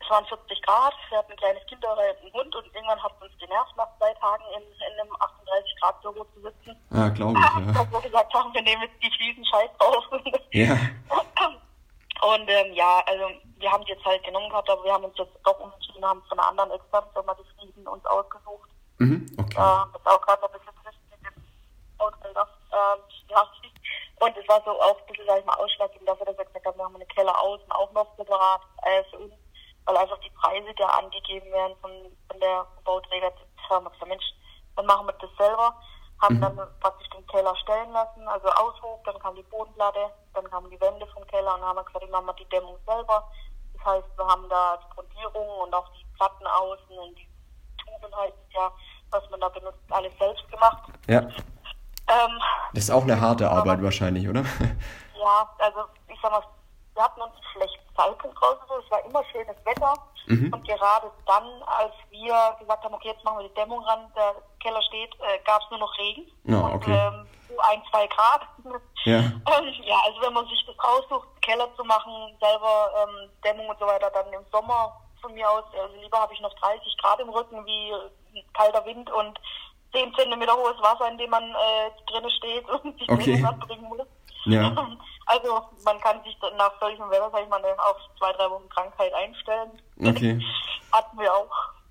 es 0.00 0.10
waren 0.10 0.26
40 0.26 0.62
Grad, 0.62 0.94
wir 1.08 1.18
hatten 1.18 1.32
ein 1.32 1.38
kleines 1.38 1.64
Kind 1.66 1.84
und 1.84 1.98
einen 1.98 2.32
Hund 2.32 2.54
und 2.54 2.66
irgendwann 2.74 3.02
hat 3.02 3.12
es 3.16 3.28
uns 3.28 3.38
genervt, 3.38 3.72
nach 3.76 3.88
zwei 3.96 4.12
Tagen 4.14 4.44
in, 4.54 4.62
in 4.62 5.00
einem 5.00 5.16
38 5.18 5.80
Grad 5.80 6.02
Büro 6.02 6.24
zu 6.34 6.40
sitzen. 6.42 6.76
Ja, 6.90 7.08
glaube 7.08 7.40
ich, 7.40 7.74
ja. 7.74 7.90
Wir 7.90 8.00
gesagt 8.00 8.34
haben, 8.34 8.52
wir 8.52 8.62
nehmen 8.62 8.82
jetzt 8.82 9.02
die 9.02 9.10
Fliesen 9.16 9.44
scheiß 9.46 9.70
drauf. 9.78 10.04
Ja. 10.52 10.76
Und 12.22 12.48
ähm, 12.48 12.72
ja, 12.72 13.02
also 13.06 13.28
wir 13.58 13.70
haben 13.70 13.84
die 13.84 13.92
jetzt 13.92 14.04
halt 14.04 14.22
genommen 14.24 14.48
gehabt, 14.48 14.68
aber 14.70 14.82
wir 14.84 14.92
haben 14.92 15.04
uns 15.04 15.16
jetzt 15.18 15.36
doch 15.44 15.58
umentschieden, 15.60 16.04
haben 16.04 16.22
von 16.28 16.38
einer 16.38 16.48
anderen 16.48 16.70
externen 16.72 17.10
Firma 17.12 17.34
die 17.34 17.60
Fliesen 17.60 17.86
uns 17.86 18.04
ausgesucht. 18.06 18.70
Mhm, 18.98 19.26
okay. 19.38 19.60
Äh, 19.60 19.84
das 19.92 20.00
ist 20.00 20.06
auch 20.06 20.20
gerade 20.22 20.44
ein 20.44 20.52
bisschen 20.52 20.76
Ausbilder. 21.98 22.48
Ähm, 22.72 23.00
und 24.26 24.36
es 24.36 24.48
war 24.48 24.62
so 24.64 24.70
auch 24.80 24.98
ein 24.98 25.06
bisschen, 25.06 25.26
sag 25.26 25.38
ich 25.38 25.44
mal, 25.44 25.54
ausschlaggebend 25.54 26.08
dafür, 26.08 26.26
dass 26.26 26.38
wir 26.38 26.44
gesagt 26.44 26.66
haben, 26.66 26.78
wir 26.78 26.84
haben 26.84 26.96
eine 26.96 27.06
Keller 27.06 27.40
außen 27.40 27.70
auch 27.72 27.92
noch 27.92 28.06
separat 28.16 28.60
äh, 28.82 29.02
für 29.10 29.18
uns, 29.18 29.34
weil 29.84 29.96
einfach 29.96 30.18
die 30.20 30.30
Preise, 30.30 30.74
die 30.74 30.84
angegeben 30.84 31.50
werden 31.52 31.76
von, 31.80 31.90
von 32.28 32.40
der 32.40 32.66
Bauträger, 32.84 33.30
das 33.30 33.70
haben 33.70 33.84
wir 33.84 33.90
gesagt, 33.90 34.08
Mensch, 34.08 34.24
dann 34.76 34.86
machen 34.86 35.06
wir 35.06 35.12
das 35.14 35.30
selber 35.38 35.74
haben 36.20 36.36
mhm. 36.36 36.40
dann 36.40 36.56
praktisch 36.80 37.08
den 37.10 37.26
Keller 37.26 37.54
stellen 37.56 37.92
lassen, 37.92 38.26
also 38.28 38.48
Aushof, 38.48 39.00
dann 39.04 39.18
kam 39.18 39.34
die 39.34 39.42
Bodenplatte, 39.44 40.10
dann 40.34 40.48
kamen 40.50 40.70
die 40.70 40.80
Wände 40.80 41.06
vom 41.08 41.26
Keller 41.26 41.54
und 41.54 41.60
dann 41.60 41.68
haben 41.68 41.76
wir 41.76 41.84
gesagt, 41.84 42.10
machen 42.10 42.26
wir 42.26 42.34
die 42.34 42.48
Dämmung 42.48 42.78
selber. 42.86 43.30
Das 43.74 43.84
heißt, 43.84 44.08
wir 44.16 44.26
haben 44.26 44.48
da 44.48 44.78
die 44.78 44.94
Grundierung 44.94 45.48
und 45.60 45.74
auch 45.74 45.88
die 45.90 46.06
Platten 46.16 46.46
außen 46.46 46.98
und 46.98 47.18
die 47.18 47.28
Tuben 47.78 48.16
heißt 48.16 48.34
es 48.48 48.54
ja, 48.54 48.72
was 49.10 49.28
man 49.30 49.40
da 49.40 49.48
benutzt, 49.48 49.78
alles 49.90 50.12
selbst 50.18 50.50
gemacht. 50.50 50.88
Ja. 51.06 51.20
Ähm, 52.08 52.40
das 52.72 52.84
ist 52.84 52.90
auch 52.90 53.02
eine 53.02 53.20
harte 53.20 53.50
Arbeit 53.50 53.74
aber, 53.74 53.84
wahrscheinlich, 53.84 54.28
oder? 54.28 54.44
Ja, 55.18 55.50
also 55.58 55.80
ich 56.06 56.18
sag 56.22 56.30
mal, 56.30 56.42
wir 56.94 57.02
hatten 57.02 57.20
uns 57.20 57.32
einen 57.34 57.44
schlechten 57.52 57.96
Zeitpunkt 57.96 58.40
rausgesucht, 58.40 58.84
es 58.84 58.90
war 58.92 59.04
immer 59.04 59.24
schönes 59.24 59.56
Wetter. 59.64 59.94
Mhm. 60.26 60.52
Und 60.52 60.66
gerade 60.66 61.10
dann, 61.26 61.62
als 61.66 61.94
wir 62.10 62.56
gesagt 62.60 62.84
haben, 62.84 62.94
okay, 62.94 63.08
jetzt 63.08 63.24
machen 63.24 63.38
wir 63.38 63.48
die 63.48 63.54
Dämmung 63.54 63.82
ran, 63.84 64.10
der 64.14 64.34
Keller 64.60 64.82
steht, 64.82 65.14
äh, 65.20 65.38
gab 65.44 65.62
es 65.62 65.70
nur 65.70 65.80
noch 65.80 65.98
Regen. 65.98 66.30
Ja, 66.44 66.74
okay. 66.74 66.74
Und 66.74 66.88
ähm, 66.88 67.26
ein, 67.70 67.82
zwei 67.90 68.06
Grad. 68.06 68.42
Ja. 69.06 69.18
Und, 69.18 69.86
ja, 69.86 69.94
also 70.04 70.20
wenn 70.20 70.32
man 70.32 70.44
sich 70.48 70.66
das 70.66 70.74
raussucht, 70.84 71.28
Keller 71.40 71.68
zu 71.76 71.84
machen, 71.84 72.36
selber 72.40 72.90
ähm, 72.98 73.30
Dämmung 73.44 73.68
und 73.68 73.78
so 73.78 73.86
weiter, 73.86 74.10
dann 74.10 74.26
im 74.32 74.44
Sommer 74.50 75.00
von 75.22 75.32
mir 75.32 75.48
aus, 75.48 75.62
also 75.80 75.94
lieber 76.02 76.18
habe 76.18 76.34
ich 76.34 76.40
noch 76.40 76.52
30 76.54 76.96
Grad 76.98 77.20
im 77.20 77.28
Rücken 77.28 77.64
wie 77.66 77.92
kalter 78.52 78.84
Wind 78.84 79.08
und 79.12 79.38
10 79.96 80.14
Zentimeter 80.14 80.56
hohes 80.56 80.78
Wasser, 80.80 81.10
in 81.10 81.18
dem 81.18 81.30
man 81.30 81.42
äh, 81.42 81.90
drinnen 82.10 82.30
steht 82.30 82.68
und 82.68 82.98
sich 82.98 83.08
okay. 83.08 83.44
bringen 83.66 83.88
muss. 83.88 84.06
Ja. 84.44 84.74
Also 85.28 85.60
man 85.84 85.98
kann 85.98 86.22
sich 86.22 86.38
nach 86.56 86.70
solchem 86.78 87.10
Wetter, 87.10 87.28
sag 87.32 87.42
ich 87.42 87.48
mal, 87.48 87.60
auf 87.64 87.96
zwei, 88.16 88.32
drei 88.34 88.48
Wochen 88.48 88.68
Krankheit 88.68 89.12
einstellen. 89.12 89.72
Okay. 90.00 90.40
Hatten 90.92 91.18
wir 91.18 91.34
auch. 91.34 91.50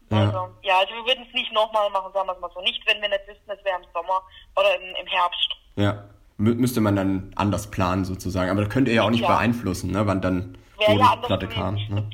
Ja. 0.09 0.21
Also, 0.21 0.47
ja, 0.61 0.79
also 0.79 0.93
wir 0.93 1.05
würden 1.05 1.25
es 1.27 1.33
nicht 1.33 1.51
nochmal 1.51 1.89
machen, 1.89 2.13
sagen 2.13 2.29
wir 2.29 2.33
es 2.33 2.39
mal 2.39 2.49
so. 2.53 2.61
Nicht, 2.61 2.81
wenn 2.87 3.01
wir 3.01 3.09
nicht 3.09 3.27
wissen, 3.27 3.41
es 3.47 3.61
wäre 3.65 3.77
im 3.77 3.85
Sommer 3.93 4.21
oder 4.55 4.73
im, 4.75 4.95
im 4.95 5.07
Herbst. 5.07 5.49
Ja. 5.75 6.05
Mü 6.37 6.53
müsste 6.53 6.79
man 6.79 6.95
dann 6.95 7.33
anders 7.35 7.69
planen 7.71 8.05
sozusagen. 8.05 8.49
Aber 8.49 8.61
das 8.61 8.69
könnt 8.69 8.87
ihr 8.87 8.95
ja 8.95 9.03
auch 9.03 9.09
nicht 9.09 9.23
ja. 9.23 9.27
beeinflussen, 9.27 9.91
ne, 9.91 10.07
wann 10.07 10.21
dann 10.21 10.57
wo 10.77 10.93
die 10.93 10.99
ja 10.99 11.15
Platte 11.17 11.47
kam. 11.47 11.75
Ne? 11.75 12.09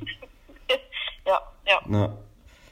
ja, 1.27 1.39
ja. 1.67 1.81
ja. 1.87 2.13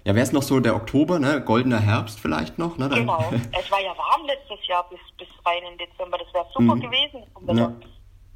Ja, 0.09 0.15
wäre 0.15 0.25
es 0.25 0.31
noch 0.31 0.41
so 0.41 0.59
der 0.59 0.75
Oktober, 0.75 1.19
ne? 1.19 1.39
Goldener 1.39 1.79
Herbst 1.79 2.19
vielleicht 2.19 2.57
noch, 2.57 2.79
ne? 2.79 2.89
Dann 2.89 3.01
genau. 3.01 3.19
es 3.31 3.71
war 3.71 3.79
ja 3.79 3.91
warm 3.95 4.25
letztes 4.25 4.67
Jahr 4.67 4.83
bis, 4.89 4.97
bis 5.19 5.27
rein 5.45 5.61
in 5.71 5.77
Dezember. 5.77 6.17
Das 6.17 6.33
wäre 6.33 6.47
super 6.51 6.75
mhm. 6.75 6.81
gewesen. 6.81 7.55
Ja. 7.55 7.75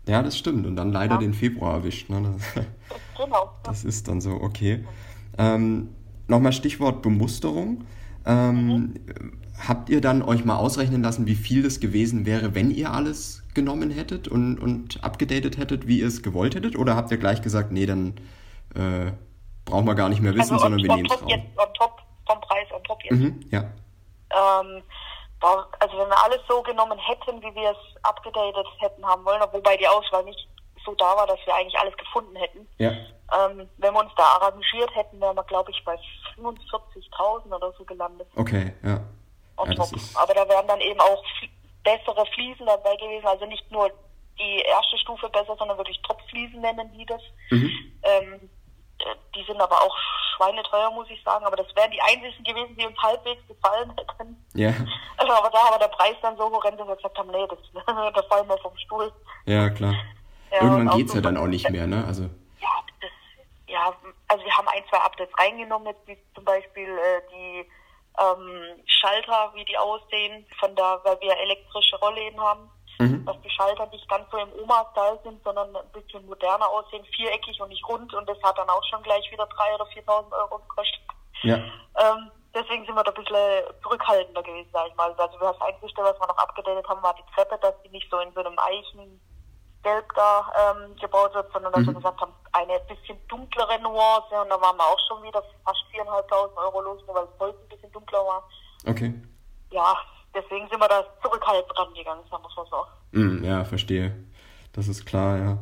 ja, 0.07 0.21
das 0.21 0.37
stimmt. 0.37 0.67
Und 0.67 0.75
dann 0.75 0.91
leider 0.91 1.15
ja. 1.15 1.19
den 1.19 1.33
Februar 1.33 1.73
erwischt. 1.73 2.11
Ne? 2.11 2.21
Das, 2.21 2.65
genau. 3.17 3.49
Das 3.63 3.83
ist 3.85 4.07
dann 4.07 4.21
so, 4.21 4.33
okay. 4.33 4.85
Ähm, 5.39 5.89
Nochmal 6.27 6.53
Stichwort 6.53 7.01
Bemusterung. 7.01 7.85
Ähm, 8.23 8.67
mhm. 8.67 8.93
Habt 9.67 9.89
ihr 9.89 9.99
dann 9.99 10.21
euch 10.21 10.45
mal 10.45 10.57
ausrechnen 10.57 11.01
lassen, 11.01 11.25
wie 11.25 11.33
viel 11.33 11.63
das 11.63 11.79
gewesen 11.79 12.27
wäre, 12.27 12.53
wenn 12.53 12.69
ihr 12.69 12.93
alles 12.93 13.41
genommen 13.55 13.89
hättet 13.89 14.27
und, 14.27 14.59
und 14.59 15.03
abgedatet 15.03 15.57
hättet, 15.57 15.87
wie 15.87 16.01
ihr 16.01 16.07
es 16.07 16.21
gewollt 16.21 16.53
hättet? 16.53 16.77
Oder 16.77 16.95
habt 16.95 17.09
ihr 17.09 17.17
gleich 17.17 17.41
gesagt, 17.41 17.71
nee, 17.71 17.87
dann 17.87 18.13
äh, 18.75 19.13
brauchen 19.65 19.85
wir 19.85 19.95
gar 19.95 20.09
nicht 20.09 20.21
mehr 20.21 20.33
wissen, 20.33 20.53
also 20.53 20.63
sondern 20.63 20.81
wir 20.81 20.95
nehmen 20.95 21.05
es 21.05 21.21
raus? 21.21 21.29
Jetzt, 21.29 21.57
on 21.57 21.73
top 21.73 22.01
vom 22.27 22.41
Preis, 22.41 22.67
on 22.71 22.83
top 22.83 23.03
jetzt. 23.03 23.13
Mhm, 23.13 23.49
ja. 23.51 23.61
Ähm, 23.61 24.83
also 25.79 25.97
wenn 25.97 26.07
wir 26.07 26.23
alles 26.23 26.39
so 26.47 26.61
genommen 26.61 26.97
hätten, 26.99 27.41
wie 27.41 27.53
wir 27.53 27.71
es 27.71 28.03
abgedatet 28.03 28.65
hätten 28.79 29.05
haben 29.05 29.25
wollen, 29.25 29.41
wobei 29.51 29.75
die 29.75 29.87
Auswahl 29.87 30.23
nicht 30.23 30.47
so 30.85 30.93
da 30.95 31.15
war, 31.15 31.27
dass 31.27 31.39
wir 31.45 31.55
eigentlich 31.55 31.77
alles 31.77 31.95
gefunden 31.97 32.35
hätten. 32.35 32.67
Ja. 32.77 32.91
Ähm, 32.91 33.69
wenn 33.77 33.93
wir 33.93 33.99
uns 33.99 34.11
da 34.15 34.23
arrangiert 34.23 34.93
hätten, 34.95 35.19
wären 35.19 35.35
wir, 35.35 35.43
glaube 35.43 35.71
ich, 35.71 35.83
bei 35.85 35.95
45.000 36.37 37.53
oder 37.53 37.73
so 37.77 37.83
gelandet. 37.85 38.27
Okay, 38.35 38.73
ja. 38.83 38.89
ja 38.89 39.85
Aber 40.15 40.33
da 40.33 40.47
wären 40.47 40.67
dann 40.67 40.81
eben 40.81 40.99
auch 40.99 41.23
bessere 41.83 42.25
Fliesen 42.33 42.65
dabei 42.65 42.95
gewesen, 42.95 43.27
also 43.27 43.45
nicht 43.45 43.69
nur 43.71 43.89
die 44.39 44.61
erste 44.61 44.97
Stufe 44.97 45.29
besser, 45.29 45.55
sondern 45.57 45.77
wirklich 45.77 46.01
Top-Fliesen 46.01 46.61
nennen 46.61 46.91
die 46.97 47.05
das. 47.05 47.21
Mhm. 47.51 47.71
Ähm, 48.03 48.49
die 49.35 49.43
sind 49.43 49.59
aber 49.59 49.81
auch 49.81 49.95
schweineteuer, 50.35 50.91
muss 50.91 51.09
ich 51.09 51.21
sagen. 51.23 51.45
Aber 51.45 51.55
das 51.55 51.67
wären 51.75 51.91
die 51.91 52.01
einzigen 52.01 52.43
gewesen, 52.43 52.75
die 52.77 52.85
uns 52.85 52.97
halbwegs 52.97 53.45
gefallen 53.47 53.91
hätten. 53.97 54.45
Ja. 54.53 54.73
Also, 55.17 55.33
aber 55.33 55.49
da 55.49 55.71
war 55.71 55.79
der 55.79 55.87
Preis 55.87 56.15
dann 56.21 56.37
so 56.37 56.51
horrend, 56.51 56.79
dass 56.79 56.87
wir 56.87 56.95
gesagt 56.95 57.17
haben, 57.17 57.31
nee, 57.31 57.47
das, 57.49 57.85
da 58.13 58.23
fallen 58.23 58.47
wir 58.47 58.57
vom 58.59 58.77
Stuhl. 58.77 59.11
Ja, 59.45 59.69
klar. 59.69 59.93
Ja, 60.51 60.61
Irgendwann 60.61 60.97
geht 60.97 61.07
es 61.07 61.13
ja 61.15 61.21
dann 61.21 61.37
auch 61.37 61.47
nicht 61.47 61.69
mehr, 61.69 61.87
ne? 61.87 62.03
Also. 62.05 62.23
Ja, 62.61 62.83
das, 63.01 63.11
ja, 63.67 63.93
also 64.27 64.43
wir 64.43 64.57
haben 64.57 64.67
ein, 64.67 64.83
zwei 64.89 64.97
Updates 64.97 65.37
reingenommen, 65.37 65.87
jetzt 65.87 66.07
wie 66.07 66.17
zum 66.35 66.43
Beispiel 66.43 66.89
äh, 66.89 67.21
die 67.31 67.65
ähm, 68.19 68.79
Schalter, 68.85 69.51
wie 69.55 69.65
die 69.65 69.77
aussehen, 69.77 70.45
von 70.59 70.75
da, 70.75 70.99
weil 71.03 71.19
wir 71.21 71.35
elektrische 71.37 71.97
Rollläden 71.97 72.39
haben 72.39 72.69
mhm. 72.99 73.25
dass 73.25 73.39
die 73.41 73.49
Schalter 73.49 73.85
nicht 73.87 74.07
ganz 74.09 74.29
so 74.31 74.37
im 74.37 74.49
Oma-Style 74.61 75.19
sind, 75.23 75.43
sondern 75.43 75.75
ein 75.75 75.91
bisschen 75.93 76.25
moderner 76.25 76.67
aussehen, 76.69 77.05
viereckig 77.15 77.59
und 77.61 77.69
nicht 77.69 77.87
rund. 77.87 78.13
Und 78.13 78.27
das 78.27 78.41
hat 78.43 78.57
dann 78.57 78.69
auch 78.69 78.83
schon 78.89 79.03
gleich 79.03 79.29
wieder 79.31 79.45
3.000 79.45 79.75
oder 79.75 79.85
4.000 79.85 80.31
Euro 80.31 80.57
gekostet. 80.59 81.01
Ja. 81.43 81.55
Ähm, 81.55 82.31
deswegen 82.53 82.85
sind 82.85 82.95
wir 82.95 83.03
da 83.03 83.11
ein 83.11 83.23
bisschen 83.23 83.81
zurückhaltender 83.81 84.43
gewesen, 84.43 84.69
sag 84.71 84.87
ich 84.87 84.95
mal. 84.95 85.13
Also 85.17 85.37
das 85.39 85.61
Einzige, 85.61 86.03
was 86.03 86.19
wir 86.19 86.27
noch 86.27 86.37
abgedatet 86.37 86.87
haben, 86.87 87.03
war 87.03 87.15
die 87.15 87.33
Treppe, 87.35 87.57
dass 87.61 87.73
die 87.83 87.89
nicht 87.89 88.09
so 88.09 88.19
in 88.19 88.31
so 88.33 88.39
einem 88.39 88.57
Eichengelb 88.59 90.13
da 90.15 90.51
ähm, 90.55 90.95
gebaut 90.95 91.33
wird, 91.33 91.51
sondern 91.51 91.73
dass 91.73 91.81
mhm. 91.81 91.87
wir 91.87 91.93
gesagt 91.95 92.21
haben, 92.21 92.33
eine 92.53 92.79
bisschen 92.81 93.19
dunklere 93.27 93.79
Nuance. 93.81 94.41
Und 94.41 94.49
da 94.49 94.59
waren 94.61 94.77
wir 94.77 94.85
auch 94.85 94.99
schon 95.07 95.23
wieder 95.23 95.43
fast 95.65 95.83
4.500 95.93 96.55
Euro 96.57 96.81
los, 96.81 97.01
nur 97.05 97.15
weil 97.15 97.25
es 97.25 97.39
Holz 97.39 97.55
ein 97.59 97.69
bisschen 97.69 97.91
dunkler 97.91 98.25
war. 98.25 98.43
Okay. 98.85 99.13
Ja, 99.71 99.97
deswegen 100.35 100.67
sind 100.69 100.79
wir 100.79 100.87
da 100.87 101.03
zurückhaltend 101.21 101.77
rangegangen, 101.77 102.23
sagen 102.29 102.43
wir 102.43 102.49
es 102.49 102.55
mal 102.55 102.65
so. 102.69 103.19
Mm, 103.19 103.43
ja, 103.43 103.63
verstehe. 103.65 104.15
Das 104.73 104.87
ist 104.87 105.05
klar, 105.05 105.37
ja. 105.37 105.57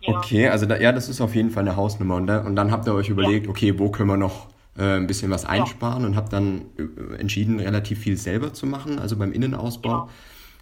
ja. 0.00 0.16
Okay, 0.18 0.48
also 0.48 0.66
da, 0.66 0.76
ja, 0.76 0.92
das 0.92 1.08
ist 1.08 1.20
auf 1.20 1.34
jeden 1.34 1.50
Fall 1.50 1.62
eine 1.62 1.76
Hausnummer. 1.76 2.16
Und, 2.16 2.26
da, 2.26 2.40
und 2.40 2.56
dann 2.56 2.72
habt 2.72 2.86
ihr 2.86 2.94
euch 2.94 3.08
überlegt, 3.08 3.46
ja. 3.46 3.50
okay, 3.50 3.78
wo 3.78 3.90
können 3.90 4.08
wir 4.08 4.16
noch 4.16 4.48
äh, 4.76 4.96
ein 4.96 5.06
bisschen 5.06 5.30
was 5.30 5.44
einsparen 5.44 6.02
ja. 6.02 6.08
und 6.08 6.16
habt 6.16 6.32
dann 6.32 6.66
äh, 6.76 7.20
entschieden, 7.20 7.60
relativ 7.60 8.00
viel 8.00 8.16
selber 8.16 8.52
zu 8.52 8.66
machen, 8.66 8.98
also 8.98 9.16
beim 9.16 9.32
Innenausbau. 9.32 10.08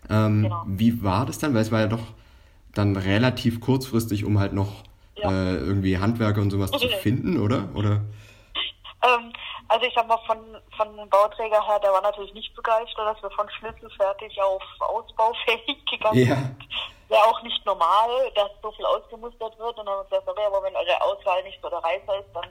Genau. 0.06 0.26
Ähm, 0.26 0.42
genau. 0.44 0.62
Wie 0.66 1.02
war 1.02 1.26
das 1.26 1.38
dann? 1.38 1.54
Weil 1.54 1.62
es 1.62 1.72
war 1.72 1.80
ja 1.80 1.86
doch 1.86 2.02
dann 2.74 2.96
relativ 2.96 3.60
kurzfristig, 3.60 4.24
um 4.24 4.38
halt 4.38 4.52
noch 4.52 4.84
äh, 5.16 5.56
irgendwie 5.56 5.98
Handwerker 5.98 6.40
und 6.40 6.50
sowas 6.50 6.70
zu 6.70 6.88
finden, 7.02 7.38
oder? 7.38 7.68
oder? 7.74 8.02
Ähm, 9.02 9.32
also 9.68 9.86
ich 9.86 9.94
sag 9.94 10.08
mal, 10.08 10.18
von, 10.26 10.38
von 10.76 10.96
dem 10.96 11.08
Bauträger 11.10 11.64
her, 11.66 11.78
der 11.80 11.92
war 11.92 12.00
natürlich 12.00 12.32
nicht 12.32 12.54
begeistert, 12.56 13.06
dass 13.06 13.22
wir 13.22 13.30
von 13.30 13.48
schlüsselfertig 13.50 14.40
auf 14.40 14.62
ausbaufähig 14.80 15.84
gegangen 15.90 16.26
ja. 16.26 16.34
sind. 16.34 16.68
Wäre 17.08 17.22
auch 17.24 17.42
nicht 17.42 17.64
normal, 17.64 18.30
dass 18.34 18.50
so 18.62 18.72
viel 18.72 18.84
ausgemustert 18.86 19.58
wird. 19.58 19.78
Und 19.78 19.86
dann 19.86 19.88
haben 19.88 20.00
wir 20.00 20.04
gesagt, 20.04 20.26
sorry, 20.26 20.46
aber 20.46 20.62
wenn 20.62 20.76
eure 20.76 21.02
Auswahl 21.02 21.42
nicht 21.42 21.58
so 21.62 21.68
der 21.68 21.78
Reißer 21.78 22.18
ist, 22.18 22.28
dann 22.34 22.44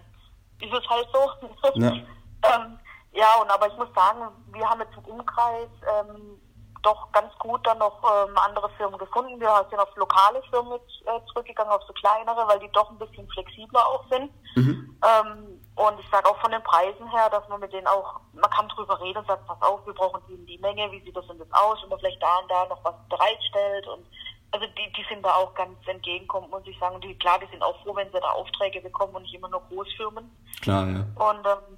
ist 0.61 0.73
es 0.73 0.89
halt 0.89 1.07
so. 1.11 1.31
Ja, 1.79 1.91
ähm, 1.91 2.79
ja 3.11 3.41
und 3.41 3.49
aber 3.49 3.67
ich 3.67 3.77
muss 3.77 3.89
sagen, 3.95 4.21
wir 4.53 4.69
haben 4.69 4.81
jetzt 4.81 4.97
im 4.97 5.05
Umkreis 5.13 5.69
ähm, 5.99 6.39
doch 6.83 7.11
ganz 7.11 7.33
gut 7.39 7.65
dann 7.65 7.79
noch 7.79 8.01
ähm, 8.03 8.37
andere 8.37 8.69
Firmen 8.77 8.97
gefunden. 8.97 9.39
Wir 9.39 9.65
sind 9.69 9.79
auf 9.79 9.95
lokale 9.95 10.41
Firmen 10.49 10.73
jetzt, 10.73 11.01
äh, 11.05 11.25
zurückgegangen, 11.27 11.71
auf 11.71 11.83
so 11.83 11.93
kleinere, 11.93 12.47
weil 12.47 12.59
die 12.59 12.71
doch 12.71 12.89
ein 12.89 12.97
bisschen 12.97 13.27
flexibler 13.29 13.85
auch 13.87 14.03
sind. 14.09 14.31
Mhm. 14.55 14.97
Ähm, 15.03 15.56
und 15.77 15.99
ich 15.99 16.09
sage 16.09 16.27
auch 16.27 16.37
von 16.41 16.51
den 16.51 16.63
Preisen 16.63 17.07
her, 17.11 17.29
dass 17.29 17.47
man 17.49 17.59
mit 17.59 17.71
denen 17.71 17.87
auch, 17.87 18.19
man 18.33 18.49
kann 18.49 18.67
drüber 18.67 18.99
reden 18.99 19.19
und 19.19 19.27
sagt, 19.27 19.45
pass 19.45 19.61
auf, 19.61 19.85
wir 19.85 19.93
brauchen 19.93 20.21
die 20.27 20.37
die 20.45 20.57
Menge, 20.57 20.91
wie 20.91 21.01
sieht 21.01 21.15
das 21.15 21.27
denn 21.27 21.37
jetzt 21.37 21.53
aus, 21.53 21.81
und 21.83 21.89
man 21.89 21.99
vielleicht 21.99 22.21
da 22.21 22.37
und 22.39 22.49
da 22.49 22.65
noch 22.65 22.83
was 22.83 22.95
bereitstellt 23.09 23.87
und 23.87 24.05
also 24.51 24.65
die, 24.65 24.91
die 24.93 25.05
sind 25.09 25.23
da 25.23 25.33
auch 25.35 25.53
ganz 25.53 25.75
entgegenkommen, 25.85 26.49
muss 26.49 26.65
ich 26.65 26.79
sagen. 26.79 26.99
Die, 27.01 27.17
klar, 27.19 27.37
die 27.39 27.51
sind 27.51 27.61
auch 27.61 27.75
froh, 27.83 27.95
wenn 27.95 28.11
sie 28.11 28.19
da 28.19 28.29
Aufträge 28.29 28.81
bekommen 28.81 29.15
und 29.15 29.23
nicht 29.23 29.35
immer 29.35 29.49
nur 29.49 29.61
Großfirmen. 29.69 30.31
Klar, 30.61 30.87
ja. 30.87 30.99
Und 31.15 31.45
ähm, 31.45 31.77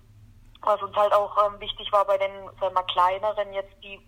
was 0.61 0.81
uns 0.81 0.95
halt 0.95 1.11
auch 1.13 1.35
ähm, 1.45 1.59
wichtig 1.59 1.91
war 1.91 2.05
bei 2.05 2.17
den, 2.17 2.31
sagen 2.45 2.59
wir 2.59 2.71
mal, 2.71 2.83
kleineren 2.83 3.53
jetzt, 3.53 3.73
die 3.83 3.99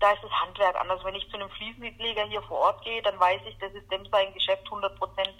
da 0.00 0.12
ist 0.12 0.22
das 0.22 0.32
Handwerk 0.32 0.76
anders. 0.80 1.04
Wenn 1.04 1.14
ich 1.14 1.28
zu 1.30 1.36
einem 1.36 1.50
Fliesenleger 1.50 2.24
hier 2.24 2.42
vor 2.42 2.58
Ort 2.58 2.82
gehe, 2.84 3.02
dann 3.02 3.20
weiß 3.20 3.40
ich, 3.46 3.56
das 3.58 3.72
ist 3.72 3.90
dem 3.92 4.04
sein 4.06 4.32
Geschäft 4.32 4.66
100% 4.66 4.90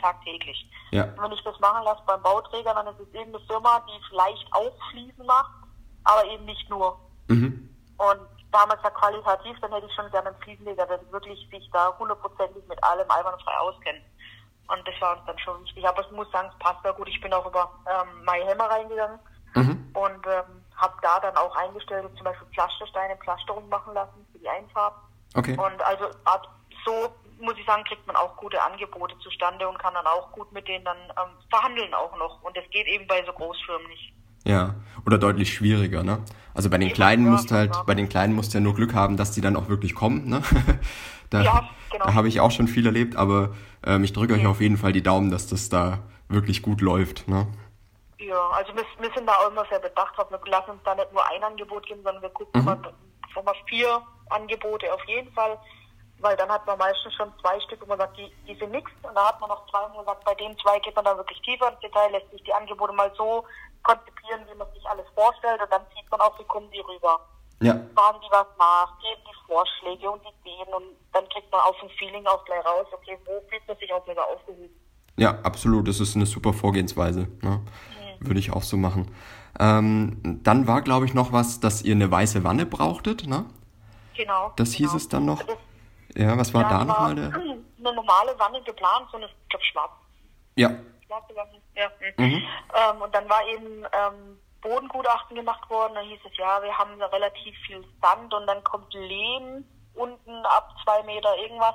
tagtäglich. 0.01 0.71
Ja. 0.93 1.05
Und 1.05 1.23
wenn 1.23 1.33
ich 1.33 1.43
das 1.43 1.59
machen 1.61 1.83
lasse 1.85 2.03
beim 2.07 2.23
Bauträger, 2.23 2.75
dann 2.75 2.87
ist 2.89 3.01
es 3.01 3.15
irgendeine 3.15 3.45
Firma, 3.47 3.83
die 3.89 4.05
vielleicht 4.09 4.47
auch 4.53 4.77
Fliesen 4.91 5.27
macht, 5.27 5.53
aber 6.05 6.25
eben 6.27 6.45
nicht 6.45 6.69
nur. 6.69 7.01
Mhm. 7.29 7.75
Und 7.97 8.21
damals 8.53 8.81
ja 8.83 8.91
qualitativ, 8.91 9.59
dann 9.61 9.73
hätte 9.73 9.87
ich 9.87 9.95
schon 9.95 10.11
gerne 10.11 10.29
einen 10.29 10.43
Fliesenleger, 10.43 10.87
der 10.87 11.01
wirklich 11.11 11.49
sich 11.51 11.71
da 11.73 11.97
hundertprozentig 11.99 12.63
mit 12.69 12.83
allem 12.85 13.11
einwandfrei 13.11 13.57
auskennt. 13.59 14.05
Und 14.69 14.87
das 14.87 15.01
war 15.01 15.17
uns 15.17 15.27
dann 15.27 15.39
schon 15.39 15.65
wichtig. 15.65 15.87
Aber 15.89 16.03
ich 16.03 16.11
muss 16.13 16.31
sagen, 16.31 16.51
es 16.53 16.59
passt 16.59 16.85
ja 16.85 16.93
gut. 16.93 17.09
Ich 17.09 17.21
bin 17.21 17.33
auch 17.33 17.47
über 17.47 17.71
ähm, 17.87 18.25
MyHammer 18.25 18.71
reingegangen 18.71 19.19
mhm. 19.55 19.91
und 19.95 20.27
ähm, 20.27 20.60
habe 20.81 20.95
da 21.03 21.21
dann 21.21 21.37
auch 21.37 21.55
eingestellt, 21.57 22.07
zum 22.17 22.25
Beispiel 22.25 22.47
Pflastersteine, 22.55 23.17
Pflasterung 23.17 23.69
machen 23.69 23.95
lassen 23.95 24.27
für 24.33 24.39
die 24.39 24.49
Einfahrt. 24.49 24.95
Okay. 25.35 25.53
Und 25.53 25.83
also 25.83 26.07
so 26.85 27.13
muss 27.41 27.55
ich 27.59 27.67
sagen, 27.67 27.85
kriegt 27.85 28.07
man 28.07 28.17
auch 28.17 28.37
gute 28.37 28.61
Angebote 28.63 29.19
zustande 29.21 29.69
und 29.69 29.79
kann 29.79 29.95
dann 29.95 30.07
auch 30.07 30.31
gut 30.33 30.53
mit 30.53 30.69
denen 30.69 30.85
dann 30.85 30.99
ähm, 30.99 31.33
verhandeln 31.49 31.93
auch 31.95 32.17
noch. 32.19 32.43
Und 32.43 32.57
das 32.57 32.65
geht 32.71 32.87
eben 32.87 33.07
bei 33.07 33.25
so 33.25 33.33
Großfirmen 33.33 33.89
nicht. 33.89 34.13
Ja, 34.45 34.75
oder 35.05 35.19
deutlich 35.19 35.53
schwieriger, 35.53 36.03
ne? 36.03 36.19
Also 36.55 36.71
bei 36.71 36.79
den 36.79 36.93
Kleinen 36.93 37.29
musst 37.29 37.53
halt, 37.53 37.73
bei 37.87 37.95
den 37.95 38.09
Kleinen 38.09 38.35
musst 38.35 38.53
du 38.53 38.59
ja 38.59 38.65
nur 38.65 38.75
Glück 38.75 38.95
haben, 38.95 39.17
dass 39.17 39.33
die 39.33 39.41
dann 39.41 39.57
auch 39.57 39.69
wirklich 39.69 39.95
kommen, 39.95 40.29
ne? 40.29 40.43
da 41.31 41.43
ja, 41.43 41.69
genau. 41.91 42.07
da 42.07 42.15
habe 42.15 42.29
ich 42.29 42.41
auch 42.41 42.51
schon 42.51 42.67
viel 42.67 42.87
erlebt, 42.87 43.17
aber 43.17 43.55
ähm, 43.85 44.03
ich 44.03 44.13
drücke 44.13 44.35
euch 44.35 44.47
auf 44.47 44.61
jeden 44.61 44.79
Fall 44.79 44.93
die 44.93 45.03
Daumen, 45.03 45.31
dass 45.31 45.47
das 45.47 45.69
da 45.69 45.99
wirklich 46.29 46.63
gut 46.63 46.81
läuft, 46.81 47.29
ne? 47.29 47.47
Ja, 48.21 48.51
also 48.51 48.75
wir, 48.77 48.85
wir 48.99 49.11
sind 49.15 49.27
da 49.27 49.33
auch 49.37 49.51
immer 49.51 49.65
sehr 49.71 49.79
bedacht 49.79 50.17
drauf. 50.17 50.31
Wir 50.31 50.39
lassen 50.51 50.73
uns 50.73 50.83
da 50.85 50.95
nicht 50.95 51.11
nur 51.13 51.27
ein 51.31 51.43
Angebot 51.43 51.87
geben, 51.87 52.03
sondern 52.03 52.23
wir 52.23 52.31
gucken 52.31 52.61
mhm. 52.61 52.67
mal, 52.67 52.77
mal 53.45 53.55
vier 53.67 54.03
Angebote 54.29 54.93
auf 54.93 55.03
jeden 55.07 55.33
Fall. 55.33 55.59
Weil 56.19 56.37
dann 56.37 56.51
hat 56.51 56.67
man 56.67 56.77
meistens 56.77 57.15
schon 57.15 57.33
zwei 57.41 57.59
Stück, 57.61 57.81
wo 57.81 57.87
man 57.87 57.99
sagt, 57.99 58.19
die, 58.19 58.31
die 58.47 58.55
sind 58.57 58.73
nichts. 58.73 58.91
Und 59.03 59.15
da 59.15 59.29
hat 59.29 59.41
man 59.41 59.49
noch 59.49 59.67
zwei, 59.71 59.81
wo 59.91 59.97
man 59.97 60.05
sagt, 60.05 60.23
bei 60.25 60.35
den 60.35 60.57
zwei 60.59 60.79
geht 60.81 60.95
man 60.95 61.07
dann 61.07 61.17
wirklich 61.17 61.41
tiefer 61.41 61.71
ins 61.71 61.81
Detail, 61.81 62.11
lässt 62.11 62.31
sich 62.31 62.43
die 62.43 62.53
Angebote 62.53 62.93
mal 62.93 63.11
so 63.17 63.45
konzipieren, 63.83 64.47
wie 64.51 64.59
man 64.59 64.71
sich 64.75 64.87
alles 64.87 65.07
vorstellt. 65.15 65.63
Und 65.63 65.73
dann 65.73 65.87
zieht 65.97 66.11
man 66.11 66.21
auch 66.21 66.37
die 66.37 66.45
Kunden 66.45 66.71
die 66.73 66.81
rüber. 66.81 67.21
Ja. 67.63 67.73
Fragen 67.97 68.21
die 68.21 68.31
was 68.31 68.47
nach, 68.59 68.99
geben 69.01 69.23
die 69.25 69.47
Vorschläge 69.47 70.11
und 70.11 70.21
Ideen. 70.21 70.75
Und 70.75 70.97
dann 71.15 71.27
kriegt 71.31 71.51
man 71.51 71.63
auch 71.63 71.83
ein 71.83 71.89
Feeling 71.99 72.27
auch 72.27 72.45
gleich 72.45 72.67
raus, 72.67 72.87
okay, 72.93 73.19
wo 73.25 73.41
fühlt 73.49 73.67
man 73.67 73.79
sich 73.79 73.91
auch 73.91 74.05
besser 74.05 74.27
aufgehoben. 74.27 74.69
Ja, 75.17 75.39
absolut. 75.43 75.89
Das 75.89 76.01
ist 76.01 76.17
eine 76.17 76.27
super 76.27 76.53
Vorgehensweise. 76.53 77.29
Ne? 77.41 77.61
Würde 78.21 78.39
ich 78.41 78.53
auch 78.53 78.63
so 78.63 78.77
machen. 78.77 79.15
Ähm, 79.59 80.41
dann 80.43 80.67
war, 80.67 80.83
glaube 80.83 81.07
ich, 81.07 81.15
noch 81.15 81.33
was, 81.33 81.61
dass 81.61 81.83
ihr 81.83 81.95
eine 81.95 82.11
weiße 82.11 82.45
Wanne 82.45 82.67
brauchtet, 82.67 83.27
ne? 83.27 83.45
Genau. 84.17 84.53
Das 84.57 84.73
genau. 84.73 84.79
hieß 84.79 84.95
es 84.95 85.09
dann 85.09 85.25
noch? 85.25 85.43
Das, 85.43 85.57
ja, 86.15 86.37
was 86.37 86.55
war 86.55 86.69
da 86.69 86.85
nochmal 86.85 87.15
der? 87.15 87.33
Eine 87.81 87.95
normale 87.95 88.39
Wanne 88.39 88.61
geplant, 88.63 89.09
so 89.11 89.17
eine, 89.17 89.25
ich 89.25 89.49
glaube, 89.49 89.65
schwarz. 89.65 89.91
Ja. 90.55 90.69
Schwarze 91.07 91.35
Wanne, 91.35 91.63
ja. 91.75 91.91
Mhm. 92.19 92.35
Ähm, 92.35 93.03
und 93.03 93.15
dann 93.15 93.27
war 93.27 93.41
eben 93.49 93.85
ähm, 93.85 94.39
Bodengutachten 94.61 95.35
gemacht 95.35 95.69
worden. 95.71 95.95
Da 95.95 96.01
hieß 96.03 96.21
es, 96.31 96.37
ja, 96.37 96.63
wir 96.63 96.77
haben 96.77 97.01
relativ 97.01 97.57
viel 97.67 97.83
Sand 98.03 98.35
und 98.35 98.47
dann 98.47 98.63
kommt 98.65 98.93
Lehm 98.93 99.65
unten 99.95 100.45
ab 100.45 100.75
zwei 100.85 101.03
Meter 101.05 101.35
irgendwas. 101.39 101.75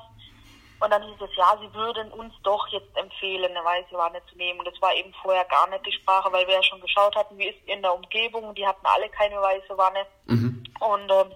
Und 0.80 0.92
dann 0.92 1.04
hieß 1.04 1.22
es, 1.22 1.36
ja, 1.36 1.58
sie 1.62 1.74
würden 1.74 2.12
uns 2.12 2.34
doch 2.44 2.68
jetzt 2.68 2.96
empfehlen, 2.98 3.52
eine 3.52 3.64
weiße 3.64 3.94
Wanne 3.94 4.22
zu 4.30 4.36
nehmen. 4.38 4.60
Das 4.66 4.80
war 4.82 4.94
eben 4.94 5.14
vorher 5.22 5.46
gar 5.46 5.70
nicht 5.70 5.86
die 5.86 5.92
Sprache, 5.92 6.32
weil 6.32 6.46
wir 6.48 6.56
ja 6.56 6.64
schon 6.64 6.82
geschaut 6.82 7.16
hatten, 7.16 7.38
wie 7.38 7.48
ist 7.48 7.60
in 7.66 7.82
der 7.82 7.94
Umgebung. 7.94 8.54
Die 8.56 8.68
hatten 8.68 8.86
alle 8.86 9.10
keine 9.10 9.42
weiße 9.42 9.78
Wanne. 9.78 10.06
Mhm. 10.26 10.64
Und 10.80 11.12
ähm, 11.12 11.32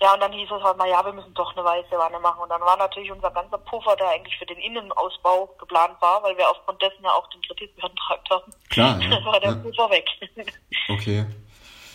ja, 0.00 0.12
und 0.12 0.20
dann 0.20 0.32
hieß 0.32 0.50
es 0.50 0.62
halt 0.62 0.76
mal, 0.76 0.88
ja, 0.88 1.04
wir 1.04 1.12
müssen 1.12 1.32
doch 1.34 1.56
eine 1.56 1.64
weiße 1.64 1.96
Wanne 1.96 2.18
machen. 2.18 2.42
Und 2.42 2.50
dann 2.50 2.60
war 2.60 2.76
natürlich 2.76 3.10
unser 3.10 3.30
ganzer 3.30 3.58
Puffer, 3.58 3.96
der 3.96 4.10
eigentlich 4.10 4.36
für 4.36 4.46
den 4.46 4.58
Innenausbau 4.58 5.46
geplant 5.58 5.94
war, 6.00 6.22
weil 6.22 6.36
wir 6.36 6.50
aufgrund 6.50 6.82
dessen 6.82 7.02
ja 7.02 7.10
auch 7.10 7.28
den 7.30 7.40
Kredit 7.42 7.74
beantragt 7.76 8.28
haben. 8.30 8.52
Klar, 8.68 9.00
ja. 9.00 9.24
war 9.24 9.40
der 9.40 9.50
ja. 9.50 9.56
Puffer 9.56 9.90
weg. 9.90 10.06
Okay. 10.86 11.24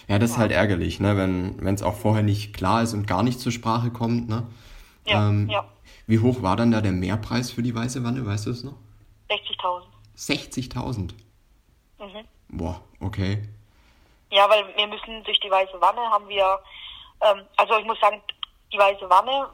Ja, 0.08 0.18
das 0.18 0.32
ist 0.32 0.38
halt 0.40 0.52
ärgerlich, 0.52 1.00
ne? 1.00 1.16
wenn 1.16 1.76
es 1.76 1.84
auch 1.84 1.94
vorher 1.94 2.24
nicht 2.24 2.56
klar 2.56 2.82
ist 2.82 2.96
und 2.96 3.06
gar 3.06 3.22
nicht 3.22 3.40
zur 3.40 3.52
Sprache 3.52 3.92
kommt. 3.92 4.28
Ne? 4.28 4.48
Ja, 5.06 5.30
ähm, 5.30 5.48
ja. 5.48 5.64
Wie 6.10 6.18
hoch 6.18 6.42
war 6.42 6.56
dann 6.56 6.72
da 6.72 6.82
der 6.82 6.92
Mehrpreis 6.92 7.52
für 7.52 7.62
die 7.62 7.76
weiße 7.76 8.04
Wanne, 8.04 8.26
weißt 8.26 8.48
du 8.48 8.50
es 8.50 8.64
noch? 8.64 8.74
60.000. 9.30 9.84
60.000? 10.18 11.12
Mhm. 12.00 12.26
Boah, 12.48 12.82
okay. 13.00 13.48
Ja, 14.32 14.50
weil 14.50 14.66
wir 14.76 14.88
müssen 14.88 15.24
durch 15.24 15.40
die 15.40 15.52
weiße 15.52 15.80
Wanne 15.80 16.02
haben 16.10 16.28
wir, 16.28 16.60
ähm, 17.22 17.44
also 17.58 17.78
ich 17.78 17.86
muss 17.86 18.00
sagen, 18.00 18.20
die 18.74 18.80
weiße 18.80 19.08
Wanne 19.08 19.50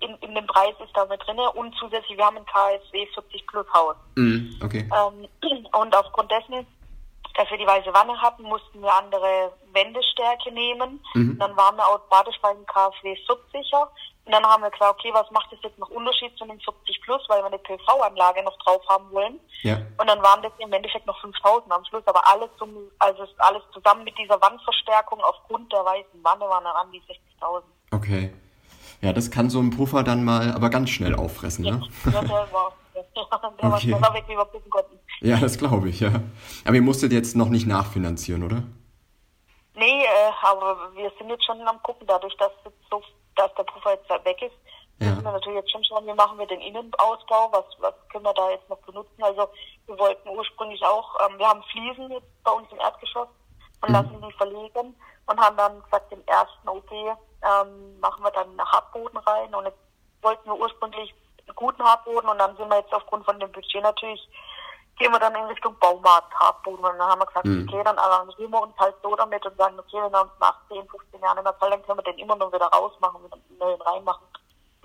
in, 0.00 0.14
in 0.26 0.34
dem 0.34 0.46
Preis 0.46 0.72
ist 0.82 0.96
da 0.96 1.04
mit 1.04 1.20
drin 1.26 1.38
und 1.38 1.74
zusätzlich, 1.74 2.16
wir 2.16 2.24
haben 2.24 2.38
ein 2.38 2.46
KSW 2.46 3.06
40 3.12 3.46
Plus 3.46 3.66
Haus. 3.74 3.96
Mm, 4.14 4.52
okay. 4.64 4.88
Ähm, 4.90 5.28
und 5.72 5.94
aufgrund 5.94 6.30
dessen 6.30 6.66
dass 7.34 7.50
wir 7.50 7.58
die 7.58 7.66
weiße 7.66 7.92
Wanne 7.94 8.20
hatten, 8.20 8.42
mussten 8.42 8.82
wir 8.82 8.94
andere 8.94 9.52
Wendestärke 9.72 10.52
nehmen. 10.52 11.00
Mhm. 11.14 11.38
Dann 11.38 11.56
waren 11.56 11.76
wir 11.76 11.88
automatisch 11.88 12.36
beim 12.42 12.66
KfW 12.66 13.16
40er. 13.26 13.88
Und 14.24 14.32
dann 14.32 14.44
haben 14.44 14.62
wir 14.62 14.70
gesagt, 14.70 14.98
okay, 14.98 15.10
was 15.12 15.30
macht 15.30 15.50
das 15.50 15.58
jetzt 15.62 15.78
noch 15.78 15.88
Unterschied 15.88 16.36
zu 16.36 16.44
einem 16.44 16.60
40 16.60 17.00
Plus, 17.02 17.22
weil 17.28 17.40
wir 17.40 17.46
eine 17.46 17.58
PV-Anlage 17.58 18.42
noch 18.44 18.56
drauf 18.58 18.82
haben 18.88 19.10
wollen. 19.10 19.40
Ja. 19.62 19.78
Und 19.98 20.06
dann 20.06 20.22
waren 20.22 20.42
das 20.42 20.52
im 20.58 20.72
Endeffekt 20.72 21.06
noch 21.06 21.20
5000 21.20 21.72
am 21.72 21.84
Schluss, 21.86 22.06
aber 22.06 22.26
alles 22.28 22.48
zum, 22.58 22.70
also 22.98 23.26
alles 23.38 23.62
zusammen 23.72 24.04
mit 24.04 24.16
dieser 24.18 24.40
Wandverstärkung 24.40 25.20
aufgrund 25.22 25.72
der 25.72 25.84
weißen 25.84 26.22
Wanne 26.22 26.44
waren 26.44 26.64
dann 26.64 26.76
an 26.76 26.92
die 26.92 27.00
60.000. 27.00 27.62
Okay. 27.92 28.32
Ja, 29.00 29.12
das 29.12 29.30
kann 29.30 29.48
so 29.48 29.60
ein 29.60 29.70
Puffer 29.70 30.02
dann 30.02 30.24
mal 30.24 30.52
aber 30.52 30.68
ganz 30.68 30.90
schnell 30.90 31.14
auffressen, 31.14 31.64
ne? 31.64 31.82
Ja, 32.04 32.20
der 32.20 32.52
war, 32.52 32.72
der 32.94 33.72
okay. 33.72 33.92
war 33.92 34.14
weg, 34.14 34.24
wie 34.28 34.36
wir 34.36 34.44
puffen 34.44 34.70
konnten. 34.70 34.98
Ja, 35.22 35.38
das 35.38 35.58
glaube 35.58 35.88
ich, 35.88 36.00
ja. 36.00 36.12
Aber 36.64 36.74
ihr 36.74 36.82
musstet 36.82 37.12
jetzt 37.12 37.34
noch 37.34 37.48
nicht 37.48 37.66
nachfinanzieren, 37.66 38.42
oder? 38.42 38.62
Nee, 39.74 40.04
äh, 40.04 40.32
aber 40.42 40.90
wir 40.94 41.10
sind 41.18 41.30
jetzt 41.30 41.44
schon 41.44 41.60
am 41.66 41.82
gucken, 41.82 42.06
dadurch, 42.06 42.36
dass, 42.36 42.50
so, 42.90 43.02
dass 43.36 43.54
der 43.54 43.64
Puffer 43.64 43.92
jetzt 43.92 44.08
weg 44.24 44.42
ist, 44.42 44.54
ja. 45.00 45.08
müssen 45.08 45.24
wir 45.24 45.32
natürlich 45.32 45.60
jetzt 45.60 45.72
schon 45.72 45.84
schauen, 45.84 46.06
wie 46.06 46.14
machen 46.14 46.38
wir 46.38 46.46
den 46.46 46.60
Innenausbau, 46.60 47.50
was, 47.52 47.64
was 47.78 47.94
können 48.10 48.24
wir 48.24 48.34
da 48.34 48.50
jetzt 48.50 48.68
noch 48.68 48.78
benutzen. 48.78 49.22
Also 49.22 49.48
wir 49.86 49.98
wollten 49.98 50.28
ursprünglich 50.28 50.84
auch, 50.84 51.16
ähm, 51.26 51.38
wir 51.38 51.48
haben 51.48 51.62
Fliesen 51.64 52.10
jetzt 52.10 52.42
bei 52.44 52.50
uns 52.52 52.70
im 52.70 52.78
Erdgeschoss 52.78 53.28
und 53.80 53.88
mhm. 53.88 53.94
lassen 53.94 54.22
die 54.26 54.32
verlegen 54.32 54.94
und 55.26 55.40
haben 55.40 55.56
dann 55.56 55.82
gesagt, 55.82 56.12
im 56.12 56.22
ersten 56.26 56.68
OP 56.68 56.90
ähm, 56.92 58.00
machen 58.00 58.22
wir 58.22 58.30
dann 58.30 58.48
einen 58.48 58.72
Hartboden 58.72 59.18
rein 59.18 59.54
und 59.54 59.64
jetzt 59.64 59.78
wollten 60.22 60.46
wir 60.46 60.58
ursprünglich 60.58 61.14
einen 61.46 61.56
guten 61.56 61.82
Hartboden 61.82 62.28
und 62.28 62.38
dann 62.38 62.56
sind 62.56 62.68
wir 62.68 62.78
jetzt 62.78 62.92
aufgrund 62.92 63.24
von 63.24 63.40
dem 63.40 63.50
Budget 63.52 63.82
natürlich 63.82 64.28
gehen 65.00 65.10
wir 65.10 65.18
dann 65.18 65.34
in 65.34 65.44
Richtung 65.44 65.74
Baumarkt, 65.80 66.32
Hartboden. 66.34 66.84
Und 66.84 66.98
dann 66.98 67.08
haben 67.08 67.20
wir 67.20 67.26
gesagt, 67.26 67.46
mhm. 67.46 67.66
okay, 67.66 67.80
dann 67.82 67.98
arrangieren 67.98 68.50
wir 68.50 68.62
uns 68.62 68.74
halt 68.78 68.94
so 69.02 69.16
damit 69.16 69.44
und 69.44 69.56
sagen, 69.56 69.78
okay, 69.78 69.96
wenn 70.04 70.12
er 70.12 70.22
uns 70.22 70.32
nach 70.38 70.56
10, 70.68 70.86
15 70.86 71.20
Jahren 71.20 71.38
immer 71.38 71.58
zahlt, 71.58 71.72
dann 71.72 71.82
können 71.82 71.98
wir 71.98 72.12
den 72.12 72.18
immer 72.18 72.36
noch 72.36 72.52
wieder 72.52 72.66
rausmachen 72.66 73.20
und 73.24 73.32
einen 73.32 73.58
neuen 73.58 73.80
reinmachen. 73.80 74.26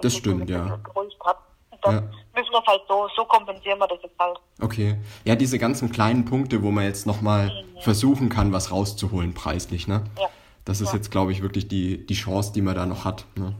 Das 0.01 0.15
stimmt, 0.15 0.50
ja. 0.50 0.79
Hat. 1.25 1.38
dann 1.81 1.95
ja. 1.95 2.01
müssen 2.34 2.51
wir 2.51 2.60
es 2.60 2.67
halt 2.67 2.81
so, 2.88 3.07
so 3.15 3.25
kompensieren 3.25 3.79
wir 3.79 3.88
das 3.88 4.00
jetzt 4.01 4.17
halt. 4.17 4.39
Okay. 4.62 4.98
Ja, 5.25 5.36
diese 5.36 5.60
ganzen 5.60 5.91
kleinen 5.91 6.25
Punkte, 6.25 6.63
wo 6.63 6.72
man 6.72 6.86
jetzt 6.86 7.05
nochmal 7.05 7.48
mhm. 7.48 7.81
versuchen 7.81 8.29
kann, 8.29 8.53
was 8.53 8.72
rauszuholen, 8.72 9.34
preislich, 9.34 9.88
ne? 9.88 10.03
Ja. 10.17 10.29
Das 10.63 10.81
ist 10.81 10.89
ja. 10.89 10.95
jetzt, 10.95 11.12
glaube 11.12 11.31
ich, 11.31 11.43
wirklich 11.43 11.67
die, 11.67 12.05
die 12.07 12.15
Chance, 12.15 12.51
die 12.53 12.62
man 12.62 12.74
da 12.74 12.86
noch 12.88 13.05
hat. 13.05 13.25
Ne? 13.36 13.53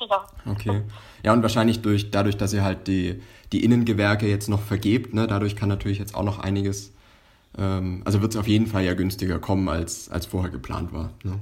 Ja. 0.00 0.26
Okay. 0.46 0.82
Ja, 1.24 1.32
und 1.32 1.42
wahrscheinlich 1.42 1.80
durch, 1.80 2.10
dadurch, 2.10 2.36
dass 2.36 2.52
ihr 2.52 2.62
halt 2.62 2.86
die, 2.86 3.22
die 3.50 3.64
Innengewerke 3.64 4.26
jetzt 4.26 4.48
noch 4.48 4.60
vergebt, 4.60 5.14
ne, 5.14 5.26
dadurch 5.26 5.56
kann 5.56 5.70
natürlich 5.70 5.98
jetzt 5.98 6.14
auch 6.14 6.22
noch 6.22 6.38
einiges, 6.38 6.94
ähm, 7.56 8.02
also 8.04 8.20
wird 8.20 8.34
es 8.34 8.38
auf 8.38 8.46
jeden 8.46 8.66
Fall 8.66 8.82
ja 8.82 8.92
günstiger 8.92 9.38
kommen, 9.38 9.70
als, 9.70 10.10
als 10.10 10.26
vorher 10.26 10.50
geplant 10.50 10.92
war. 10.92 11.10
Ne? 11.22 11.40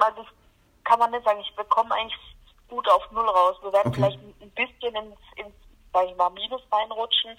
Also 0.00 0.26
kann 0.82 0.98
man 0.98 1.12
nicht 1.12 1.24
sagen, 1.24 1.38
ich 1.40 1.54
bekomme 1.54 1.94
eigentlich 1.94 2.18
gut 2.68 2.88
auf 2.88 3.08
Null 3.12 3.28
raus. 3.28 3.56
Wir 3.62 3.72
werden 3.72 3.88
okay. 3.88 4.00
vielleicht 4.00 4.18
ein 4.18 4.50
bisschen 4.50 4.96
ins, 4.96 5.16
ins 5.36 5.54
sag 5.92 6.06
ich 6.10 6.16
mal, 6.16 6.30
Minus 6.30 6.62
reinrutschen. 6.72 7.30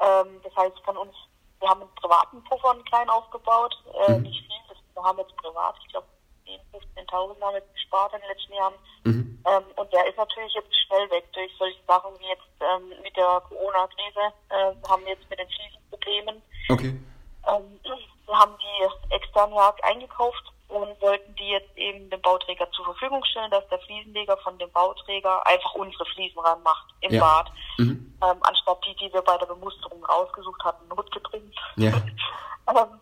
Ähm, 0.00 0.40
das 0.44 0.54
heißt 0.54 0.78
von 0.84 0.96
uns, 0.96 1.14
wir 1.58 1.68
haben 1.68 1.80
einen 1.80 1.94
privaten 1.96 2.40
Puffer 2.44 2.70
einen 2.70 2.84
kleinen 2.84 3.10
aufgebaut, 3.10 3.74
äh, 4.06 4.12
mhm. 4.12 4.22
nicht 4.22 4.46
viel, 4.46 4.56
das, 4.68 4.78
wir 4.94 5.02
haben 5.02 5.18
jetzt 5.18 5.36
privat, 5.38 5.74
ich 5.82 5.88
glaube 5.88 6.06
10.000, 6.48 7.08
15.000 7.08 7.40
haben 7.40 7.54
wir 7.54 7.62
gespart 7.74 8.14
in 8.14 8.20
den 8.20 8.28
letzten 8.28 8.54
Jahren. 8.54 8.74
Mhm. 9.04 9.44
Ähm, 9.46 9.64
und 9.76 9.92
der 9.92 10.06
ist 10.06 10.16
natürlich 10.16 10.52
jetzt 10.54 10.74
schnell 10.86 11.10
weg 11.10 11.24
durch 11.32 11.50
solche 11.58 11.78
Sachen 11.86 12.10
wie 12.18 12.28
jetzt 12.28 12.42
ähm, 12.60 12.88
mit 13.02 13.16
der 13.16 13.42
Corona-Krise. 13.48 14.32
Äh, 14.48 14.88
haben 14.88 15.04
wir 15.04 15.12
jetzt 15.12 15.28
mit 15.30 15.38
den 15.38 15.48
Fliesenproblemen. 15.48 16.42
Okay. 16.70 16.98
Ähm, 17.48 17.80
wir 18.26 18.38
haben 18.38 18.54
die 18.58 19.14
extern 19.14 19.52
ja 19.54 19.74
eingekauft 19.82 20.44
und 20.68 21.00
wollten 21.00 21.34
die 21.36 21.48
jetzt 21.48 21.74
eben 21.76 22.10
dem 22.10 22.20
Bauträger 22.20 22.70
zur 22.72 22.84
Verfügung 22.84 23.24
stellen, 23.24 23.50
dass 23.50 23.66
der 23.68 23.78
Fliesenleger 23.80 24.36
von 24.38 24.58
dem 24.58 24.70
Bauträger 24.72 25.44
einfach 25.46 25.74
unsere 25.74 26.04
Fliesen 26.06 26.38
ranmacht 26.40 26.86
im 27.00 27.14
ja. 27.14 27.20
Bad. 27.20 27.50
Mhm. 27.78 28.14
Ähm, 28.22 28.36
anstatt 28.42 28.78
die, 28.86 28.94
die 28.96 29.12
wir 29.12 29.22
bei 29.22 29.38
der 29.38 29.46
Bemusterung 29.46 30.04
rausgesucht 30.04 30.62
hatten, 30.64 30.86
notgedrängt. 30.88 31.56
Ja. 31.76 31.88
ähm, 32.68 33.00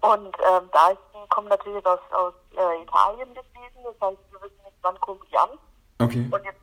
und 0.00 0.36
ähm, 0.46 0.68
da 0.72 0.88
ist, 0.90 1.30
kommen 1.30 1.48
natürlich 1.48 1.84
aus, 1.86 2.00
aus 2.12 2.34
äh, 2.62 2.82
Italien 2.82 3.34
geflogen. 3.34 3.82
Das 3.84 3.98
heißt, 4.00 4.22
wir 4.30 4.42
wissen 4.42 4.62
nicht, 4.64 4.76
wann 4.82 5.00
kommen 5.00 5.20
die 5.30 5.36
an. 5.36 5.50
Okay. 5.98 6.26
Und 6.30 6.44
jetzt 6.44 6.62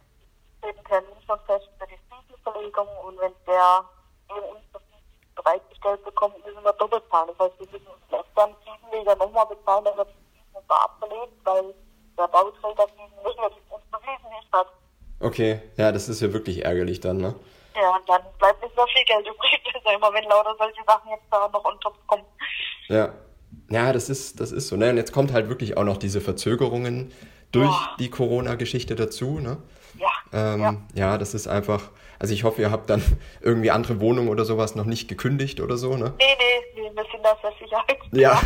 steht 0.59 0.77
ein 0.77 0.85
Termin 0.85 1.21
schon 1.25 1.39
fest 1.45 1.69
für 1.77 1.87
die 1.87 1.99
Fliesenverlegung. 2.07 2.87
Und 3.05 3.19
wenn 3.19 3.33
der 3.47 3.83
eben 4.31 4.55
uns 4.55 4.63
das 4.71 4.81
bereitgestellt 5.35 6.03
bekommt, 6.03 6.45
müssen 6.45 6.63
wir 6.63 6.73
doppelt 6.73 7.03
zahlen. 7.09 7.29
Das 7.29 7.47
heißt, 7.47 7.59
wir 7.59 7.67
müssen 7.67 7.87
uns 7.87 8.19
extern 8.19 8.55
Fliesenleger 8.63 9.15
nochmal 9.15 9.45
bezahlen, 9.47 9.85
dass 9.85 9.97
er 9.97 10.05
die 10.05 10.41
Fliesen 10.51 10.69
ablegt, 10.69 11.37
weil 11.43 11.73
der 12.17 12.27
Bauträger 12.27 12.87
Fliesenleger 12.87 13.49
die 13.49 13.73
uns 13.73 13.83
Fliesen 14.03 14.29
nicht 14.29 14.51
hat. 14.51 14.67
Okay, 15.21 15.61
ja, 15.77 15.91
das 15.91 16.07
ist 16.07 16.21
ja 16.21 16.31
wirklich 16.31 16.63
ärgerlich 16.63 16.99
dann, 16.99 17.17
ne? 17.17 17.35
Ja, 17.75 17.95
und 17.95 18.07
dann 18.07 18.21
bleibt 18.37 18.61
nicht 18.61 18.75
so 18.75 18.85
viel 18.87 19.03
Geld 19.05 19.27
übrig, 19.27 19.61
immer 19.95 20.13
wenn 20.13 20.23
lauter 20.25 20.55
solche 20.57 20.83
Sachen 20.85 21.09
jetzt 21.11 21.25
da 21.31 21.47
noch 21.47 21.63
on 21.63 21.79
top 21.79 21.95
kommen. 22.07 22.25
Ja. 22.87 23.13
Ja, 23.69 23.93
das 23.93 24.09
ist, 24.09 24.39
das 24.39 24.51
ist 24.51 24.67
so. 24.67 24.75
Ne? 24.75 24.89
Und 24.89 24.97
jetzt 24.97 25.11
kommt 25.11 25.33
halt 25.33 25.49
wirklich 25.49 25.77
auch 25.77 25.83
noch 25.83 25.97
diese 25.97 26.21
Verzögerungen 26.21 27.11
durch 27.51 27.69
oh. 27.69 27.95
die 27.99 28.09
Corona-Geschichte 28.09 28.95
dazu. 28.95 29.39
Ne? 29.39 29.57
Ja, 29.97 30.53
ähm, 30.55 30.61
ja. 30.61 30.75
ja, 30.93 31.17
das 31.17 31.33
ist 31.33 31.47
einfach. 31.47 31.81
Also 32.19 32.33
ich 32.33 32.43
hoffe, 32.43 32.61
ihr 32.61 32.71
habt 32.71 32.89
dann 32.89 33.01
irgendwie 33.41 33.71
andere 33.71 33.99
Wohnungen 33.99 34.29
oder 34.29 34.45
sowas 34.45 34.75
noch 34.75 34.85
nicht 34.85 35.07
gekündigt 35.07 35.61
oder 35.61 35.77
so, 35.77 35.95
ne? 35.95 36.13
Nee, 36.17 36.25
nee, 36.37 36.81
nee 36.81 36.91
wir 36.93 37.05
sind 37.11 37.23
da 37.23 37.35
für 37.35 37.51
Sicherheit. 37.63 37.99
Ja. 38.11 38.39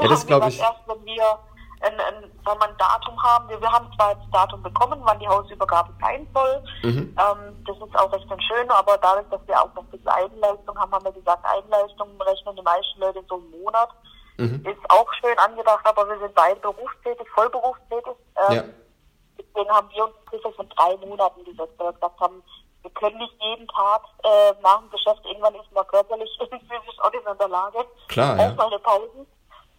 ja, 0.00 0.08
das 0.08 0.26
glaube 0.26 0.48
ich. 0.48 0.60
Erst, 0.60 0.80
wenn 0.86 1.04
wir 1.04 1.38
ein, 1.80 1.92
ein, 1.92 2.22
wenn 2.22 2.58
wir 2.58 2.68
ein 2.68 2.76
Datum 2.78 3.22
haben. 3.22 3.48
Wir, 3.48 3.60
wir 3.60 3.70
haben 3.70 3.88
zwar 3.96 4.12
jetzt 4.12 4.22
ein 4.22 4.30
Datum 4.30 4.62
bekommen, 4.62 5.00
wann 5.04 5.18
die 5.18 5.28
Hausübergabe 5.28 5.92
sein 6.00 6.26
soll. 6.32 6.62
Mhm. 6.82 7.16
Ähm, 7.16 7.64
das 7.66 7.76
ist 7.76 7.98
auch 7.98 8.12
recht 8.12 8.26
schön, 8.48 8.70
aber 8.70 8.98
dadurch, 8.98 9.26
dass 9.30 9.40
wir 9.46 9.60
auch 9.60 9.74
noch 9.74 9.82
ein 9.82 9.90
bisschen 9.90 10.08
Eigenleistung 10.08 10.78
haben, 10.78 10.92
haben 10.92 11.04
wir 11.04 11.12
gesagt, 11.12 11.44
Eigenleistung 11.44 12.08
rechnen 12.20 12.56
die 12.56 12.62
meisten 12.62 13.00
Leute 13.00 13.22
so 13.28 13.36
einen 13.36 13.50
Monat. 13.62 13.90
Mhm. 14.38 14.64
Ist 14.66 14.90
auch 14.90 15.12
schön 15.14 15.38
angedacht, 15.38 15.84
aber 15.84 16.08
wir 16.08 16.18
sind 16.18 16.34
beide 16.34 16.60
berufstätig, 16.60 17.26
vollberufstätig. 17.34 18.12
Ähm, 18.48 18.54
ja. 18.56 18.64
Deswegen 19.38 19.70
haben 19.70 19.88
wir 19.90 20.04
uns 20.04 20.14
Puffer 20.26 20.52
von 20.52 20.68
drei 20.70 20.96
Monaten 20.98 21.44
gesetzt, 21.44 21.72
weil 21.78 21.88
wir 21.88 21.92
gesagt 21.94 22.20
haben, 22.20 22.42
wir 22.82 22.90
können 22.92 23.18
nicht 23.18 23.34
jeden 23.40 23.66
Tag 23.68 24.02
äh, 24.22 24.52
nach 24.62 24.78
dem 24.78 24.90
Geschäft, 24.90 25.20
irgendwann 25.24 25.54
ist 25.54 25.72
man 25.72 25.86
körperlich 25.88 26.30
und 26.38 26.50
physisch 26.50 27.00
auch 27.00 27.12
nicht 27.12 27.26
in 27.26 27.38
der 27.38 27.48
Lage, 27.48 27.78
Klar, 28.08 28.34
auch 28.34 28.40
ja. 28.40 28.54
mal 28.54 28.66
eine 28.66 28.78
Pause. 28.78 29.26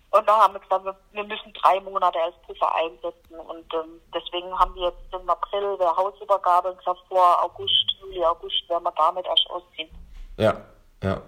Und 0.09 0.27
da 0.27 0.39
haben 0.39 0.53
wir 0.53 0.59
gesagt, 0.61 0.85
wir 1.11 1.23
müssen 1.23 1.53
drei 1.53 1.79
Monate 1.81 2.17
als 2.19 2.35
Puffer 2.45 2.73
einsetzen. 2.75 3.39
Und 3.39 3.73
ähm, 3.73 4.01
deswegen 4.13 4.57
haben 4.57 4.73
wir 4.75 4.85
jetzt 4.85 5.13
im 5.13 5.29
April 5.29 5.77
der 5.77 5.95
Hausübergabe 5.95 6.69
und 6.69 6.77
gesagt, 6.79 6.99
vor 7.09 7.43
August, 7.43 7.85
Juli, 7.99 8.23
August 8.23 8.67
werden 8.69 8.83
wir 8.83 8.93
damit 8.95 9.25
erst 9.25 9.49
ausziehen. 9.49 9.89
Ja, 10.37 10.55
ja. 11.03 11.21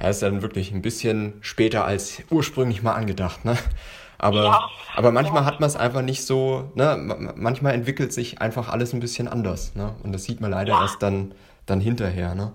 Er 0.00 0.10
ist 0.10 0.22
dann 0.22 0.40
wirklich 0.40 0.72
ein 0.72 0.82
bisschen 0.82 1.34
später 1.42 1.84
als 1.84 2.22
ursprünglich 2.30 2.82
mal 2.82 2.94
angedacht, 2.94 3.44
ne? 3.44 3.56
Aber, 4.18 4.44
ja. 4.44 4.60
aber 4.96 5.12
manchmal 5.12 5.44
hat 5.44 5.60
man 5.60 5.68
es 5.68 5.76
einfach 5.76 6.02
nicht 6.02 6.24
so, 6.24 6.70
ne? 6.74 7.32
Manchmal 7.36 7.74
entwickelt 7.74 8.12
sich 8.12 8.40
einfach 8.40 8.68
alles 8.68 8.92
ein 8.92 9.00
bisschen 9.00 9.28
anders, 9.28 9.74
ne? 9.76 9.94
Und 10.02 10.12
das 10.12 10.24
sieht 10.24 10.40
man 10.40 10.50
leider 10.50 10.72
ja. 10.72 10.82
erst 10.82 11.02
dann, 11.02 11.32
dann 11.66 11.80
hinterher, 11.80 12.34
ne? 12.34 12.52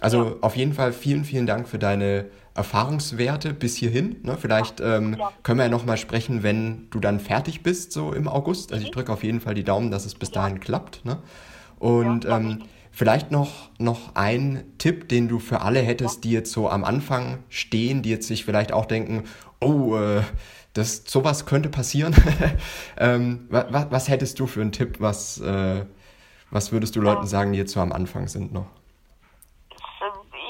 Also 0.00 0.24
ja. 0.24 0.32
auf 0.40 0.56
jeden 0.56 0.74
Fall 0.74 0.92
vielen, 0.92 1.24
vielen 1.24 1.46
Dank 1.46 1.68
für 1.68 1.78
deine 1.78 2.26
Erfahrungswerte 2.54 3.54
bis 3.54 3.76
hierhin. 3.76 4.16
Ne? 4.22 4.36
Vielleicht 4.38 4.80
ähm, 4.80 5.16
ja. 5.18 5.30
können 5.42 5.58
wir 5.58 5.64
ja 5.64 5.70
nochmal 5.70 5.96
sprechen, 5.96 6.42
wenn 6.42 6.88
du 6.90 7.00
dann 7.00 7.20
fertig 7.20 7.62
bist, 7.62 7.92
so 7.92 8.12
im 8.12 8.28
August. 8.28 8.72
Also 8.72 8.82
ich 8.82 8.90
mhm. 8.90 8.94
drücke 8.94 9.12
auf 9.12 9.24
jeden 9.24 9.40
Fall 9.40 9.54
die 9.54 9.64
Daumen, 9.64 9.90
dass 9.90 10.04
es 10.06 10.14
bis 10.14 10.30
dahin 10.30 10.60
klappt. 10.60 11.04
Ne? 11.04 11.18
Und 11.78 12.24
ja, 12.24 12.36
ähm, 12.36 12.62
vielleicht 12.94 13.30
noch, 13.30 13.70
noch 13.78 14.14
ein 14.14 14.74
Tipp, 14.78 15.08
den 15.08 15.28
du 15.28 15.38
für 15.38 15.60
alle 15.60 15.80
hättest, 15.80 16.24
die 16.24 16.30
jetzt 16.30 16.52
so 16.52 16.68
am 16.68 16.84
Anfang 16.84 17.42
stehen, 17.48 18.02
die 18.02 18.10
jetzt 18.10 18.28
sich 18.28 18.44
vielleicht 18.44 18.72
auch 18.72 18.86
denken, 18.86 19.24
oh, 19.60 19.96
äh, 19.96 20.22
das, 20.74 21.04
sowas 21.04 21.46
könnte 21.46 21.68
passieren. 21.68 22.14
ähm, 22.98 23.46
was, 23.50 23.90
was, 23.90 24.08
hättest 24.08 24.38
du 24.40 24.46
für 24.46 24.60
einen 24.60 24.72
Tipp? 24.72 24.96
Was, 25.00 25.40
äh, 25.40 25.84
was 26.50 26.72
würdest 26.72 26.96
du 26.96 27.00
Leuten 27.00 27.26
sagen, 27.26 27.52
die 27.52 27.58
jetzt 27.58 27.72
so 27.72 27.80
am 27.80 27.92
Anfang 27.92 28.28
sind 28.28 28.52
noch? 28.52 28.66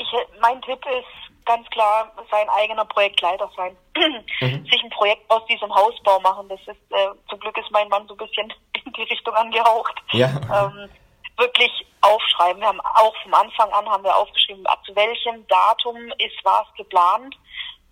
Ich, 0.01 0.41
mein 0.41 0.61
Tipp 0.63 0.81
ist, 0.99 1.25
ganz 1.47 1.69
klar 1.69 2.11
sein 2.31 2.49
eigener 2.49 2.85
Projektleiter 2.85 3.51
sein. 3.57 3.77
Mhm. 4.41 4.67
Sich 4.67 4.83
ein 4.83 4.91
Projekt 4.91 5.31
aus 5.31 5.47
diesem 5.47 5.73
Hausbau 5.73 6.19
machen. 6.21 6.49
Das 6.49 6.59
ist, 6.61 6.91
äh, 6.91 7.09
zum 7.31 7.39
Glück 7.39 7.57
ist 7.57 7.71
mein 7.71 7.89
Mann 7.89 8.07
so 8.09 8.15
ein 8.15 8.19
bisschen 8.19 8.53
in 8.85 8.93
die 8.93 9.03
Richtung 9.03 9.33
angehaucht. 9.35 9.95
Ja. 10.13 10.29
Ähm, 10.53 10.91
wirklich 11.37 11.87
aufschreiben. 12.01 12.61
Wir 12.61 12.69
haben 12.69 12.81
auch 12.81 13.15
vom 13.23 13.35
Anfang 13.35 13.73
an 13.73 13.89
haben 13.89 14.05
wir 14.05 14.17
aufgeschrieben, 14.17 14.67
ab 14.67 14.83
welchem 14.93 15.47
Datum 15.49 15.97
ist 16.19 16.37
was 16.45 16.67
geplant. 16.77 17.35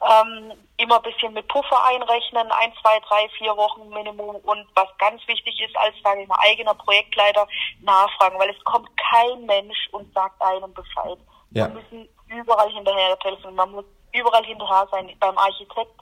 Ähm, 0.03 0.53
immer 0.79 0.97
ein 0.97 1.03
bisschen 1.03 1.33
mit 1.33 1.47
Puffer 1.47 1.85
einrechnen, 1.85 2.51
ein, 2.51 2.73
zwei, 2.83 2.99
drei, 3.09 3.29
vier 3.39 3.57
Wochen 3.57 3.89
Minimum 3.89 4.37
und 4.37 4.67
was 4.75 4.89
ganz 4.99 5.23
wichtig 5.29 5.61
ist, 5.61 5.77
als 5.77 5.95
sage 6.03 6.23
ich 6.23 6.29
mal 6.29 6.39
eigener 6.41 6.75
Projektleiter 6.75 7.47
nachfragen, 7.83 8.39
weil 8.39 8.51
es 8.51 8.65
kommt 8.65 8.89
kein 8.97 9.47
Mensch 9.47 9.89
und 9.93 10.13
sagt 10.13 10.43
einem 10.43 10.75
Bescheid. 10.75 11.19
Ja. 11.51 11.69
Wir 11.69 11.81
müssen 11.81 12.09
überall 12.27 12.71
hinterher 12.71 13.17
telefonieren, 13.21 13.55
man 13.55 13.71
muss 13.71 13.85
überall 14.13 14.45
hinterher 14.45 14.89
sein, 14.91 15.15
beim 15.21 15.39
Architekt, 15.39 15.95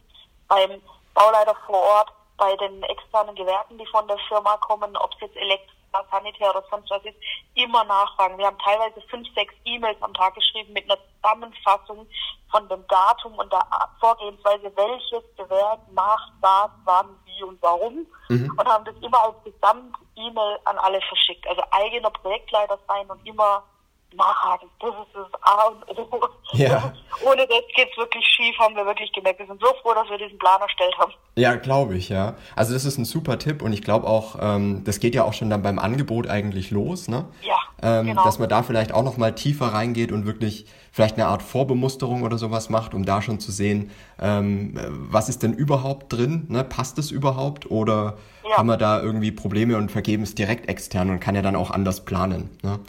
beim 0.48 0.81
Bauleiter 1.12 1.57
vor 1.66 1.81
Ort, 1.81 2.11
bei 2.38 2.57
den 2.57 2.83
externen 2.85 3.35
Gewerken, 3.35 3.76
die 3.76 3.87
von 3.87 4.09
der 4.09 4.18
Firma 4.29 4.57
kommen, 4.59 4.96
ob 4.96 5.12
es 5.14 5.20
jetzt 5.20 5.37
Elektro 5.37 5.74
Sanitär 6.11 6.50
oder 6.50 6.64
sonst 6.70 6.90
was 6.90 7.05
ist, 7.05 7.16
immer 7.55 7.85
nachfragen. 7.85 8.38
Wir 8.38 8.46
haben 8.46 8.59
teilweise 8.59 9.00
fünf, 9.09 9.26
sechs 9.35 9.55
E-Mails 9.64 10.00
am 10.03 10.14
Tag 10.14 10.35
geschrieben 10.35 10.72
mit 10.72 10.85
einer 10.85 10.98
Zusammenfassung 11.16 12.07
von 12.50 12.68
dem 12.68 12.87
Datum 12.88 13.35
und 13.35 13.53
der 13.53 13.66
Vorgehensweise, 14.00 14.72
welches 14.74 15.24
Gewerk 15.37 15.81
macht 15.92 16.33
was, 16.40 16.70
wann, 16.85 17.09
wie 17.24 17.42
und 17.42 17.61
warum. 17.62 18.07
Mhm. 18.29 18.50
Und 18.57 18.68
haben 18.68 18.85
das 18.85 18.94
immer 19.00 19.22
als 19.22 19.37
Gesamt-E-Mail 19.44 20.59
an 20.64 20.79
alle 20.79 21.00
verschickt. 21.03 21.46
Also 21.46 21.62
eigener 21.70 22.11
Projektleiter 22.11 22.79
sein 22.88 23.09
und 23.11 23.24
immer 23.26 23.64
nachhaken. 24.14 24.68
Das 24.80 24.90
ist 24.90 25.14
das 25.14 25.42
A 25.42 25.68
und 25.68 25.98
O. 25.98 26.28
Ja. 26.52 26.92
Ohne 27.24 27.46
das 27.46 27.62
geht's 27.74 27.96
wirklich 27.96 28.24
schief, 28.26 28.58
haben 28.58 28.74
wir 28.74 28.84
wirklich 28.86 29.12
gemerkt. 29.12 29.38
Wir 29.38 29.46
sind 29.46 29.60
so 29.60 29.68
froh, 29.82 29.94
dass 29.94 30.08
wir 30.08 30.18
diesen 30.18 30.38
Plan 30.38 30.60
erstellt 30.60 30.96
haben. 30.98 31.12
Ja, 31.36 31.54
glaube 31.54 31.96
ich, 31.96 32.08
ja. 32.08 32.34
Also 32.56 32.74
das 32.74 32.84
ist 32.84 32.98
ein 32.98 33.04
super 33.04 33.38
Tipp 33.38 33.62
und 33.62 33.72
ich 33.72 33.82
glaube 33.82 34.06
auch, 34.06 34.36
ähm, 34.40 34.82
das 34.84 35.00
geht 35.00 35.14
ja 35.14 35.24
auch 35.24 35.32
schon 35.32 35.50
dann 35.50 35.62
beim 35.62 35.78
Angebot 35.78 36.28
eigentlich 36.28 36.70
los, 36.70 37.08
ne? 37.08 37.26
Ja. 37.42 37.56
Ähm, 37.82 38.06
genau. 38.06 38.24
Dass 38.24 38.38
man 38.38 38.48
da 38.48 38.62
vielleicht 38.62 38.92
auch 38.92 39.04
nochmal 39.04 39.34
tiefer 39.34 39.66
reingeht 39.66 40.12
und 40.12 40.26
wirklich 40.26 40.66
vielleicht 40.92 41.14
eine 41.16 41.26
Art 41.26 41.42
Vorbemusterung 41.42 42.22
oder 42.22 42.36
sowas 42.36 42.68
macht, 42.68 42.94
um 42.94 43.04
da 43.04 43.22
schon 43.22 43.38
zu 43.40 43.52
sehen, 43.52 43.90
ähm, 44.20 44.78
was 44.90 45.28
ist 45.28 45.42
denn 45.42 45.54
überhaupt 45.54 46.12
drin? 46.12 46.46
Ne? 46.48 46.64
Passt 46.64 46.98
es 46.98 47.10
überhaupt? 47.10 47.70
Oder 47.70 48.16
ja. 48.48 48.58
haben 48.58 48.66
wir 48.66 48.76
da 48.76 49.00
irgendwie 49.00 49.30
Probleme 49.30 49.76
und 49.76 49.90
vergeben 49.90 50.24
es 50.24 50.34
direkt 50.34 50.68
extern 50.68 51.10
und 51.10 51.20
kann 51.20 51.34
ja 51.34 51.42
dann 51.42 51.56
auch 51.56 51.70
anders 51.70 52.04
planen? 52.04 52.50
Ne? 52.62 52.80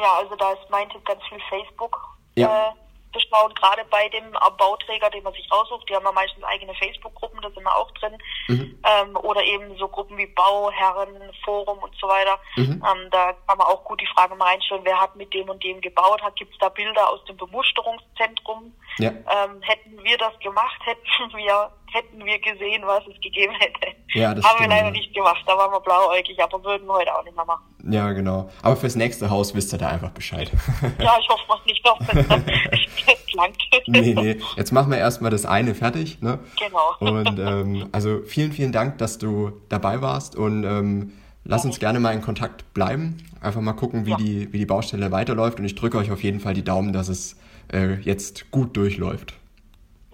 Ja, 0.00 0.14
also 0.18 0.36
da 0.36 0.52
ist 0.52 0.68
mein 0.70 0.88
Tipp 0.90 1.04
ganz 1.04 1.22
viel 1.28 1.40
Facebook. 1.48 1.98
Ja. 2.34 2.68
Äh, 2.68 2.72
beschauen, 3.16 3.52
gerade 3.54 3.84
bei 3.90 4.08
dem 4.10 4.32
Bauträger, 4.58 5.10
den 5.10 5.22
man 5.22 5.32
sich 5.32 5.50
raussucht. 5.50 5.88
Die 5.88 5.94
haben 5.94 6.04
ja 6.04 6.12
meistens 6.12 6.44
eigene 6.44 6.74
Facebook-Gruppen, 6.74 7.40
da 7.40 7.50
sind 7.50 7.62
wir 7.62 7.76
auch 7.76 7.90
drin. 7.92 8.18
Mhm. 8.48 8.82
Ähm, 8.84 9.16
oder 9.16 9.42
eben 9.42 9.76
so 9.78 9.88
Gruppen 9.88 10.16
wie 10.18 10.26
Bauherren, 10.26 11.16
Forum 11.44 11.78
und 11.78 11.94
so 11.98 12.06
weiter. 12.08 12.38
Mhm. 12.56 12.82
Ähm, 12.84 13.10
da 13.10 13.32
kann 13.46 13.58
man 13.58 13.66
auch 13.66 13.84
gut 13.84 14.00
die 14.00 14.08
Frage 14.14 14.34
mal 14.34 14.48
reinstellen, 14.48 14.84
wer 14.84 15.00
hat 15.00 15.16
mit 15.16 15.32
dem 15.32 15.48
und 15.48 15.62
dem 15.64 15.80
gebaut, 15.80 16.20
gibt 16.36 16.52
es 16.52 16.58
da 16.58 16.68
Bilder 16.68 17.10
aus 17.10 17.24
dem 17.24 17.36
Bemusterungszentrum? 17.36 18.74
Ja. 18.98 19.10
Ähm, 19.10 19.62
hätten 19.62 20.02
wir 20.02 20.18
das 20.18 20.38
gemacht, 20.40 20.80
hätten 20.84 21.36
wir, 21.36 21.70
hätten 21.92 22.24
wir 22.24 22.38
gesehen, 22.38 22.82
was 22.84 23.02
es 23.06 23.20
gegeben 23.20 23.52
hätte. 23.58 23.96
Ja, 24.14 24.34
das 24.34 24.44
Haben 24.44 24.56
stimmt, 24.56 24.70
wir 24.70 24.76
leider 24.76 24.86
ja. 24.88 24.92
nicht 24.92 25.14
gemacht, 25.14 25.42
da 25.46 25.56
waren 25.56 25.72
wir 25.72 25.80
blauäugig, 25.80 26.42
aber 26.42 26.62
würden 26.64 26.86
wir 26.86 26.94
heute 26.94 27.14
auch 27.14 27.24
nicht 27.24 27.36
mehr 27.36 27.44
machen. 27.44 27.64
Ja, 27.88 28.12
genau. 28.12 28.50
Aber 28.62 28.76
fürs 28.76 28.96
nächste 28.96 29.30
Haus 29.30 29.54
wisst 29.54 29.72
ihr 29.72 29.78
da 29.78 29.88
einfach 29.88 30.10
Bescheid. 30.10 30.50
ja, 30.98 31.16
ich 31.20 31.28
hoffe 31.28 31.42
mal 31.48 31.58
nicht 31.66 31.84
noch, 31.84 31.98
wenn 32.00 32.18
es 32.18 33.32
langt. 33.34 33.56
nee, 33.86 34.14
nee. 34.14 34.40
Jetzt 34.56 34.72
machen 34.72 34.90
wir 34.90 34.98
erstmal 34.98 35.30
das 35.30 35.46
eine 35.46 35.74
fertig. 35.74 36.20
Ne? 36.20 36.38
Genau. 36.58 36.94
Und 36.98 37.38
ähm, 37.38 37.88
also 37.92 38.22
vielen, 38.24 38.52
vielen 38.52 38.72
Dank, 38.72 38.98
dass 38.98 39.18
du 39.18 39.52
dabei 39.68 40.02
warst 40.02 40.36
und 40.36 40.64
ähm, 40.64 41.12
lass 41.44 41.64
uns 41.64 41.78
gerne 41.78 42.00
mal 42.00 42.14
in 42.14 42.22
Kontakt 42.22 42.72
bleiben. 42.74 43.18
Einfach 43.40 43.60
mal 43.60 43.74
gucken, 43.74 44.06
wie, 44.06 44.10
ja. 44.10 44.16
die, 44.16 44.52
wie 44.52 44.58
die 44.58 44.66
Baustelle 44.66 45.12
weiterläuft. 45.12 45.58
Und 45.58 45.66
ich 45.66 45.74
drücke 45.74 45.98
euch 45.98 46.10
auf 46.10 46.22
jeden 46.22 46.40
Fall 46.40 46.54
die 46.54 46.64
Daumen, 46.64 46.92
dass 46.92 47.08
es 47.08 47.36
äh, 47.72 47.94
jetzt 48.00 48.50
gut 48.50 48.76
durchläuft. 48.76 49.34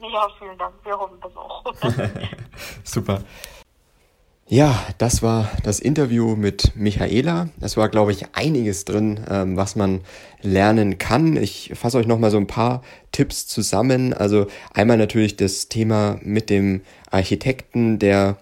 Ja, 0.03 0.29
vielen 0.39 0.59
Dank. 0.59 0.75
Wir 0.85 0.99
hoffen 0.99 1.19
das 1.23 1.37
auch. 1.37 1.65
Super. 2.85 3.23
Ja, 4.49 4.85
das 4.99 5.23
war 5.23 5.51
das 5.63 5.81
Interview 5.81 6.37
mit 6.37 6.77
Michaela. 6.77 7.49
Es 7.61 7.77
war, 7.77 7.89
glaube 7.89 8.13
ich, 8.13 8.35
einiges 8.35 8.85
drin, 8.85 9.25
ähm, 9.31 9.57
was 9.57 9.77
man 9.77 10.03
lernen 10.43 10.99
kann. 10.99 11.37
Ich 11.37 11.73
fasse 11.75 11.97
euch 11.97 12.07
nochmal 12.07 12.31
so 12.31 12.37
ein 12.37 12.49
paar 12.49 12.83
Tipps 13.13 13.47
zusammen. 13.47 14.13
Also 14.13 14.49
einmal 14.75 14.99
natürlich 14.99 15.37
das 15.37 15.69
Thema 15.69 16.19
mit 16.23 16.51
dem 16.51 16.83
Architekten, 17.11 17.99
der 17.99 18.37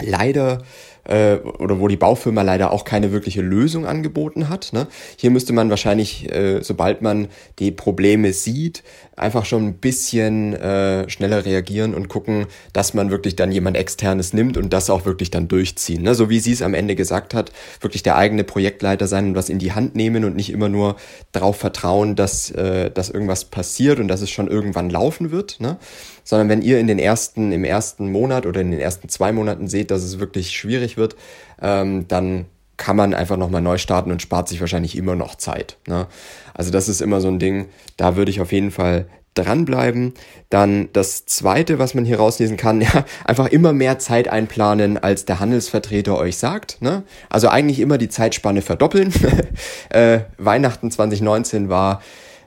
leider 0.00 0.62
äh, 1.04 1.36
oder 1.36 1.80
wo 1.80 1.88
die 1.88 1.96
Baufirma 1.96 2.42
leider 2.42 2.72
auch 2.72 2.84
keine 2.84 3.12
wirkliche 3.12 3.42
Lösung 3.42 3.86
angeboten 3.86 4.48
hat. 4.48 4.72
Ne? 4.72 4.86
Hier 5.16 5.30
müsste 5.30 5.52
man 5.52 5.70
wahrscheinlich, 5.70 6.30
äh, 6.32 6.62
sobald 6.62 7.02
man 7.02 7.28
die 7.58 7.70
Probleme 7.70 8.32
sieht, 8.32 8.82
einfach 9.16 9.44
schon 9.44 9.66
ein 9.66 9.74
bisschen 9.74 10.54
äh, 10.54 11.08
schneller 11.08 11.44
reagieren 11.44 11.94
und 11.94 12.08
gucken, 12.08 12.46
dass 12.72 12.94
man 12.94 13.10
wirklich 13.10 13.36
dann 13.36 13.52
jemand 13.52 13.76
externes 13.76 14.32
nimmt 14.32 14.56
und 14.56 14.72
das 14.72 14.90
auch 14.90 15.04
wirklich 15.04 15.30
dann 15.30 15.46
durchziehen. 15.46 16.02
Ne? 16.02 16.14
So 16.14 16.30
wie 16.30 16.40
sie 16.40 16.52
es 16.52 16.62
am 16.62 16.74
Ende 16.74 16.96
gesagt 16.96 17.34
hat, 17.34 17.52
wirklich 17.80 18.02
der 18.02 18.16
eigene 18.16 18.44
Projektleiter 18.44 19.06
sein 19.06 19.28
und 19.28 19.34
was 19.36 19.48
in 19.48 19.58
die 19.58 19.72
Hand 19.72 19.94
nehmen 19.94 20.24
und 20.24 20.34
nicht 20.34 20.50
immer 20.50 20.68
nur 20.68 20.96
darauf 21.32 21.56
vertrauen, 21.56 22.16
dass, 22.16 22.50
äh, 22.50 22.90
dass 22.90 23.10
irgendwas 23.10 23.44
passiert 23.44 24.00
und 24.00 24.08
dass 24.08 24.20
es 24.20 24.30
schon 24.30 24.48
irgendwann 24.48 24.90
laufen 24.90 25.30
wird. 25.30 25.60
Ne? 25.60 25.76
Sondern 26.24 26.48
wenn 26.48 26.62
ihr 26.62 26.80
in 26.80 26.86
den 26.86 26.98
ersten, 26.98 27.52
im 27.52 27.64
ersten 27.64 28.10
Monat 28.10 28.46
oder 28.46 28.62
in 28.62 28.70
den 28.70 28.80
ersten 28.80 29.08
zwei 29.08 29.30
Monaten 29.30 29.68
seht, 29.68 29.90
dass 29.90 30.02
es 30.02 30.18
wirklich 30.18 30.52
schwierig 30.52 30.93
wird, 30.96 31.16
ähm, 31.60 32.06
dann 32.08 32.46
kann 32.76 32.96
man 32.96 33.14
einfach 33.14 33.36
nochmal 33.36 33.62
neu 33.62 33.78
starten 33.78 34.10
und 34.10 34.22
spart 34.22 34.48
sich 34.48 34.60
wahrscheinlich 34.60 34.96
immer 34.96 35.14
noch 35.14 35.36
Zeit. 35.36 35.76
Ne? 35.86 36.06
Also 36.54 36.70
das 36.70 36.88
ist 36.88 37.00
immer 37.00 37.20
so 37.20 37.28
ein 37.28 37.38
Ding, 37.38 37.66
da 37.96 38.16
würde 38.16 38.30
ich 38.30 38.40
auf 38.40 38.52
jeden 38.52 38.70
Fall 38.70 39.06
dranbleiben. 39.34 40.14
Dann 40.48 40.88
das 40.92 41.26
zweite, 41.26 41.78
was 41.78 41.94
man 41.94 42.04
hier 42.04 42.18
rauslesen 42.18 42.56
kann, 42.56 42.80
ja, 42.80 43.04
einfach 43.24 43.48
immer 43.48 43.72
mehr 43.72 43.98
Zeit 43.98 44.28
einplanen, 44.28 44.98
als 44.98 45.24
der 45.24 45.40
Handelsvertreter 45.40 46.16
euch 46.16 46.36
sagt. 46.38 46.80
Ne? 46.80 47.02
Also 47.28 47.48
eigentlich 47.48 47.80
immer 47.80 47.98
die 47.98 48.08
Zeitspanne 48.08 48.62
verdoppeln. 48.62 49.12
äh, 49.90 50.20
Weihnachten 50.38 50.90
2019 50.90 51.68
war 51.68 52.00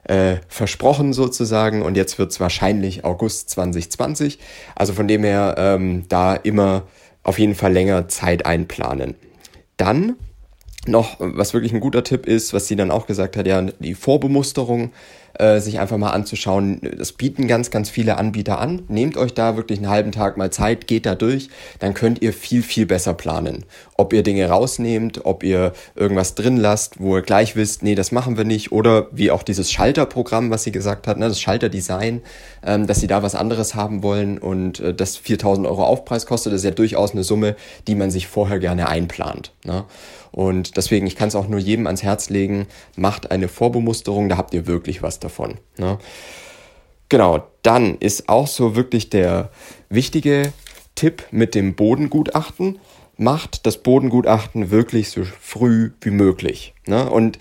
äh, 0.06 0.38
versprochen 0.48 1.12
sozusagen 1.12 1.82
und 1.82 1.96
jetzt 1.96 2.18
wird 2.18 2.32
es 2.32 2.40
wahrscheinlich 2.40 3.04
August 3.04 3.50
2020. 3.52 4.40
Also 4.76 4.94
von 4.94 5.08
dem 5.08 5.24
her 5.24 5.56
ähm, 5.58 6.06
da 6.08 6.36
immer 6.36 6.84
auf 7.28 7.40
jeden 7.40 7.56
Fall 7.56 7.74
länger 7.74 8.08
Zeit 8.08 8.46
einplanen. 8.46 9.16
Dann 9.76 10.16
noch, 10.88 11.18
was 11.20 11.54
wirklich 11.54 11.74
ein 11.74 11.82
guter 11.82 12.04
Tipp 12.04 12.26
ist, 12.26 12.54
was 12.54 12.68
sie 12.68 12.78
dann 12.78 12.90
auch 12.90 13.06
gesagt 13.06 13.36
hat, 13.36 13.46
ja, 13.46 13.62
die 13.62 13.96
Vorbemusterung 13.96 14.92
äh, 15.38 15.60
sich 15.60 15.80
einfach 15.80 15.98
mal 15.98 16.12
anzuschauen. 16.12 16.82
Das 16.98 17.12
bieten 17.12 17.48
ganz, 17.48 17.72
ganz 17.72 17.90
viele 17.90 18.18
Anbieter 18.18 18.60
an. 18.60 18.84
Nehmt 18.88 19.18
euch 19.18 19.34
da 19.34 19.56
wirklich 19.56 19.80
einen 19.80 19.90
halben 19.90 20.12
Tag 20.12 20.38
mal 20.38 20.52
Zeit, 20.52 20.88
geht 20.88 21.06
da 21.06 21.16
durch, 21.16 21.50
dann 21.80 21.94
könnt 21.94 22.22
ihr 22.22 22.34
viel, 22.34 22.64
viel 22.64 22.86
besser 22.86 23.14
planen. 23.14 23.66
Ob 23.96 24.14
ihr 24.14 24.24
Dinge 24.24 24.50
rausnehmt, 24.50 25.26
ob 25.26 25.44
ihr 25.44 25.74
irgendwas 25.96 26.36
drin 26.36 26.58
lasst, 26.58 27.00
wo 27.00 27.18
ihr 27.18 27.22
gleich 27.22 27.56
wisst, 27.56 27.84
nee, 27.84 27.96
das 27.96 28.12
machen 28.12 28.38
wir 28.38 28.46
nicht, 28.46 28.72
oder 28.72 29.08
wie 29.12 29.32
auch 29.32 29.44
dieses 29.44 29.72
Schalterprogramm, 29.72 30.50
was 30.50 30.64
sie 30.64 30.72
gesagt 30.72 31.08
hat, 31.08 31.18
ne, 31.18 31.28
das 31.28 31.40
Schalterdesign, 31.40 32.22
ähm, 32.66 32.88
dass 32.88 33.00
sie 33.00 33.08
da 33.08 33.24
was 33.24 33.36
anderes 33.36 33.76
haben 33.76 34.04
wollen 34.04 34.38
und 34.38 34.80
äh, 34.80 34.94
das 34.94 35.18
4000 35.18 35.68
Euro 35.68 35.84
Aufpreis 35.84 36.26
kostet, 36.26 36.54
das 36.54 36.62
ist 36.62 36.66
ja 36.66 36.72
durchaus 36.72 37.12
eine 37.12 37.24
Summe, 37.24 37.56
die 37.88 37.96
man 37.96 38.12
sich 38.12 38.28
vorher 38.28 38.60
gerne 38.60 38.90
einplant. 38.90 39.52
Ne? 39.64 39.86
Und 40.32 40.78
deswegen, 40.78 41.08
ich 41.08 41.16
kann 41.16 41.30
es 41.30 41.36
auch 41.36 41.48
nur 41.48 41.60
jedem 41.60 41.88
ans 41.88 42.04
Herz 42.04 42.30
legen, 42.30 42.68
macht 42.96 43.32
eine 43.32 43.48
Vorbemusterung, 43.48 44.30
da 44.30 44.38
habt 44.38 44.54
ihr 44.54 44.68
wirklich 44.68 45.02
was 45.02 45.20
davon. 45.20 45.27
Ne? 45.78 45.98
Genau, 47.10 47.48
dann 47.62 47.98
ist 48.00 48.28
auch 48.28 48.48
so 48.48 48.76
wirklich 48.76 49.10
der 49.10 49.50
wichtige 49.90 50.52
Tipp 50.96 51.24
mit 51.32 51.56
dem 51.56 51.76
Bodengutachten 51.76 52.80
macht 53.18 53.66
das 53.66 53.80
Bodengutachten 53.80 54.70
wirklich 54.70 55.10
so 55.10 55.24
früh 55.24 55.92
wie 56.02 56.12
möglich. 56.12 56.74
Ne? 56.86 57.10
Und 57.10 57.40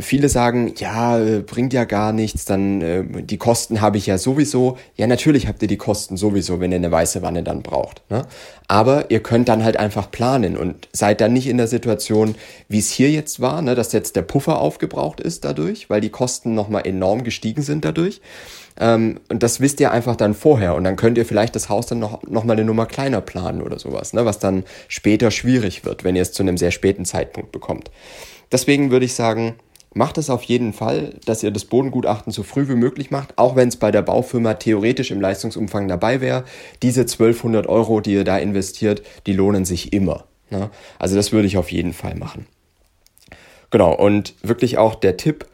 viele 0.00 0.28
sagen, 0.28 0.72
ja, 0.76 1.18
äh, 1.20 1.40
bringt 1.40 1.72
ja 1.72 1.84
gar 1.84 2.12
nichts, 2.12 2.46
dann 2.46 2.80
äh, 2.80 3.04
die 3.22 3.36
Kosten 3.36 3.80
habe 3.80 3.98
ich 3.98 4.06
ja 4.06 4.18
sowieso. 4.18 4.78
Ja, 4.96 5.06
natürlich 5.06 5.46
habt 5.46 5.62
ihr 5.62 5.68
die 5.68 5.76
Kosten 5.76 6.16
sowieso, 6.16 6.60
wenn 6.60 6.72
ihr 6.72 6.76
eine 6.76 6.90
weiße 6.90 7.22
Wanne 7.22 7.42
dann 7.42 7.62
braucht. 7.62 8.02
Ne? 8.10 8.26
Aber 8.66 9.10
ihr 9.10 9.22
könnt 9.22 9.48
dann 9.48 9.64
halt 9.64 9.76
einfach 9.76 10.10
planen 10.10 10.56
und 10.56 10.88
seid 10.92 11.20
dann 11.20 11.34
nicht 11.34 11.46
in 11.46 11.58
der 11.58 11.68
Situation, 11.68 12.34
wie 12.68 12.78
es 12.78 12.90
hier 12.90 13.10
jetzt 13.10 13.40
war, 13.40 13.62
ne? 13.62 13.74
dass 13.74 13.92
jetzt 13.92 14.16
der 14.16 14.22
Puffer 14.22 14.60
aufgebraucht 14.60 15.20
ist 15.20 15.44
dadurch, 15.44 15.90
weil 15.90 16.00
die 16.00 16.10
Kosten 16.10 16.54
nochmal 16.54 16.86
enorm 16.86 17.22
gestiegen 17.22 17.62
sind 17.62 17.84
dadurch. 17.84 18.20
Ähm, 18.78 19.20
und 19.28 19.42
das 19.42 19.60
wisst 19.60 19.80
ihr 19.80 19.90
einfach 19.90 20.16
dann 20.16 20.34
vorher. 20.34 20.74
Und 20.74 20.84
dann 20.84 20.96
könnt 20.96 21.18
ihr 21.18 21.26
vielleicht 21.26 21.54
das 21.56 21.68
Haus 21.68 21.86
dann 21.86 21.98
noch, 21.98 22.22
noch 22.24 22.44
mal 22.44 22.52
eine 22.52 22.64
Nummer 22.64 22.86
kleiner 22.86 23.20
planen 23.20 23.62
oder 23.62 23.78
sowas, 23.78 24.12
ne? 24.12 24.24
was 24.24 24.38
dann 24.38 24.64
später 24.88 25.30
schwierig 25.30 25.84
wird, 25.84 26.04
wenn 26.04 26.16
ihr 26.16 26.22
es 26.22 26.32
zu 26.32 26.42
einem 26.42 26.56
sehr 26.56 26.70
späten 26.70 27.04
Zeitpunkt 27.04 27.52
bekommt. 27.52 27.90
Deswegen 28.52 28.90
würde 28.90 29.04
ich 29.04 29.14
sagen, 29.14 29.56
macht 29.94 30.18
es 30.18 30.30
auf 30.30 30.42
jeden 30.44 30.72
Fall, 30.72 31.14
dass 31.24 31.42
ihr 31.42 31.50
das 31.50 31.64
Bodengutachten 31.64 32.32
so 32.32 32.42
früh 32.42 32.68
wie 32.68 32.74
möglich 32.74 33.10
macht, 33.10 33.36
auch 33.36 33.56
wenn 33.56 33.68
es 33.68 33.76
bei 33.76 33.90
der 33.90 34.02
Baufirma 34.02 34.54
theoretisch 34.54 35.10
im 35.10 35.20
Leistungsumfang 35.20 35.88
dabei 35.88 36.20
wäre. 36.20 36.44
Diese 36.82 37.02
1200 37.02 37.66
Euro, 37.66 38.00
die 38.00 38.14
ihr 38.14 38.24
da 38.24 38.38
investiert, 38.38 39.02
die 39.26 39.32
lohnen 39.32 39.64
sich 39.64 39.92
immer. 39.92 40.24
Ne? 40.50 40.70
Also 40.98 41.16
das 41.16 41.32
würde 41.32 41.46
ich 41.46 41.56
auf 41.56 41.72
jeden 41.72 41.92
Fall 41.92 42.14
machen. 42.14 42.46
Genau, 43.70 43.94
und 43.94 44.34
wirklich 44.42 44.78
auch 44.78 44.94
der 44.94 45.16
Tipp, 45.18 45.46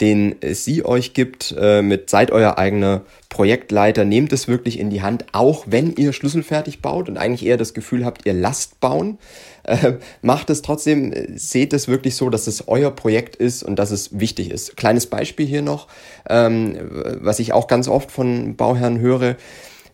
den 0.00 0.34
sie 0.42 0.84
euch 0.84 1.14
gibt, 1.14 1.54
äh, 1.58 1.80
mit 1.80 2.10
seid 2.10 2.32
euer 2.32 2.58
eigener 2.58 3.02
Projektleiter, 3.28 4.04
nehmt 4.04 4.32
es 4.32 4.48
wirklich 4.48 4.78
in 4.78 4.90
die 4.90 5.02
Hand, 5.02 5.26
auch 5.32 5.66
wenn 5.68 5.94
ihr 5.94 6.12
schlüsselfertig 6.12 6.82
baut 6.82 7.08
und 7.08 7.16
eigentlich 7.16 7.46
eher 7.46 7.56
das 7.56 7.74
Gefühl 7.74 8.04
habt, 8.04 8.26
ihr 8.26 8.32
lasst 8.32 8.80
bauen. 8.80 9.18
Äh, 9.62 9.94
macht 10.20 10.50
es 10.50 10.62
trotzdem, 10.62 11.12
seht 11.36 11.72
es 11.72 11.86
wirklich 11.86 12.16
so, 12.16 12.28
dass 12.28 12.46
es 12.48 12.66
euer 12.66 12.90
Projekt 12.90 13.36
ist 13.36 13.62
und 13.62 13.76
dass 13.78 13.92
es 13.92 14.18
wichtig 14.18 14.50
ist. 14.50 14.76
Kleines 14.76 15.06
Beispiel 15.06 15.46
hier 15.46 15.62
noch, 15.62 15.86
ähm, 16.28 16.76
was 17.20 17.38
ich 17.38 17.52
auch 17.52 17.68
ganz 17.68 17.88
oft 17.88 18.10
von 18.10 18.56
Bauherren 18.56 18.98
höre. 18.98 19.36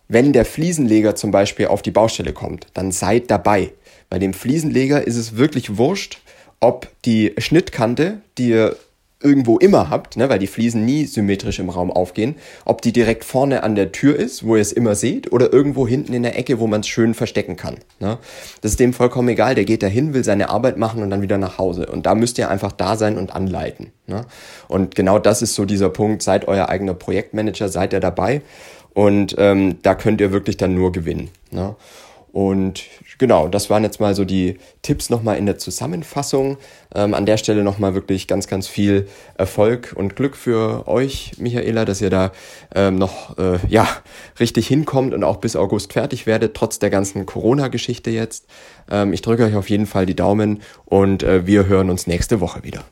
Wenn 0.09 0.33
der 0.33 0.45
Fliesenleger 0.45 1.15
zum 1.15 1.31
Beispiel 1.31 1.67
auf 1.69 1.83
die 1.83 1.93
Baustelle 1.93 2.33
kommt, 2.33 2.67
dann 2.75 2.91
seid 2.91 3.31
dabei. 3.31 3.73
Bei 4.09 4.19
dem 4.19 4.33
Fliesenleger 4.33 5.07
ist 5.07 5.17
es 5.17 5.37
wirklich 5.37 5.77
wurscht, 5.77 6.21
ob 6.59 6.89
die 7.05 7.35
Schnittkante, 7.39 8.21
die 8.37 8.51
ihr 8.51 8.77
irgendwo 9.23 9.59
immer 9.59 9.91
habt, 9.91 10.17
ne, 10.17 10.29
weil 10.29 10.39
die 10.39 10.47
Fliesen 10.47 10.85
nie 10.85 11.05
symmetrisch 11.05 11.59
im 11.59 11.69
Raum 11.69 11.91
aufgehen, 11.91 12.37
ob 12.65 12.81
die 12.81 12.93
direkt 12.93 13.25
vorne 13.25 13.63
an 13.63 13.75
der 13.75 13.93
Tür 13.93 14.17
ist, 14.17 14.47
wo 14.47 14.57
ihr 14.57 14.63
es 14.63 14.73
immer 14.73 14.95
seht, 14.95 15.31
oder 15.33 15.53
irgendwo 15.53 15.87
hinten 15.87 16.15
in 16.15 16.23
der 16.23 16.39
Ecke, 16.39 16.59
wo 16.59 16.67
man 16.67 16.81
es 16.81 16.89
schön 16.89 17.13
verstecken 17.13 17.57
kann. 17.57 17.77
Ne. 17.99 18.19
Das 18.63 18.73
ist 18.73 18.81
dem 18.81 18.95
vollkommen 18.95 19.29
egal. 19.29 19.55
Der 19.55 19.65
geht 19.65 19.83
dahin, 19.83 20.15
will 20.15 20.25
seine 20.25 20.49
Arbeit 20.49 20.79
machen 20.79 21.03
und 21.03 21.11
dann 21.11 21.23
wieder 21.23 21.37
nach 21.37 21.59
Hause. 21.59 21.87
Und 21.87 22.07
da 22.07 22.15
müsst 22.15 22.39
ihr 22.39 22.49
einfach 22.49 22.73
da 22.73 22.97
sein 22.97 23.19
und 23.19 23.35
anleiten. 23.35 23.93
Ne. 24.07 24.25
Und 24.69 24.95
genau 24.95 25.19
das 25.19 25.43
ist 25.43 25.55
so 25.55 25.67
dieser 25.67 25.91
Punkt. 25.91 26.23
Seid 26.23 26.49
euer 26.49 26.69
eigener 26.71 26.95
Projektmanager, 26.95 27.69
seid 27.69 27.93
ihr 27.93 28.01
dabei. 28.01 28.41
Und 28.95 29.37
ähm, 29.39 29.79
da 29.83 29.95
könnt 29.95 30.21
ihr 30.21 30.33
wirklich 30.33 30.57
dann 30.57 30.75
nur 30.75 30.93
gewinnen. 30.93 31.31
Ne. 31.51 31.77
Und 32.33 32.85
genau, 33.19 33.49
das 33.49 33.71
waren 33.71 33.83
jetzt 33.83 33.99
mal 33.99 34.15
so 34.15 34.25
die 34.25 34.59
Tipps 34.83 35.11
nochmal 35.11 35.37
in 35.37 35.47
der 35.47 35.59
Zusammenfassung. 35.59 36.59
Ähm, 36.95 37.15
an 37.15 37.27
der 37.27 37.37
Stelle 37.37 37.65
nochmal 37.65 37.95
wirklich 37.95 38.29
ganz, 38.29 38.47
ganz 38.47 38.69
viel 38.69 39.09
Erfolg 39.37 39.93
und 39.97 40.15
Glück 40.17 40.37
für 40.37 40.87
euch, 40.87 41.33
Michaela, 41.39 41.85
dass 41.85 42.01
ihr 42.01 42.11
da 42.11 42.33
ähm, 42.75 42.97
noch 42.97 43.37
äh, 43.39 43.59
ja, 43.69 43.89
richtig 44.39 44.69
hinkommt 44.69 45.13
und 45.13 45.25
auch 45.25 45.39
bis 45.39 45.57
August 45.57 45.93
fertig 45.93 46.27
werdet, 46.27 46.55
trotz 46.55 46.79
der 46.79 46.91
ganzen 46.91 47.27
Corona-Geschichte 47.27 48.11
jetzt. 48.11 48.47
Ähm, 48.91 49.13
ich 49.13 49.23
drücke 49.23 49.45
euch 49.45 49.57
auf 49.57 49.69
jeden 49.69 49.87
Fall 49.87 50.07
die 50.07 50.17
Daumen 50.17 50.63
und 50.85 51.23
äh, 51.23 51.47
wir 51.47 51.67
hören 51.67 51.91
uns 51.91 52.07
nächste 52.07 52.41
Woche 52.41 52.63
wieder. 52.63 52.85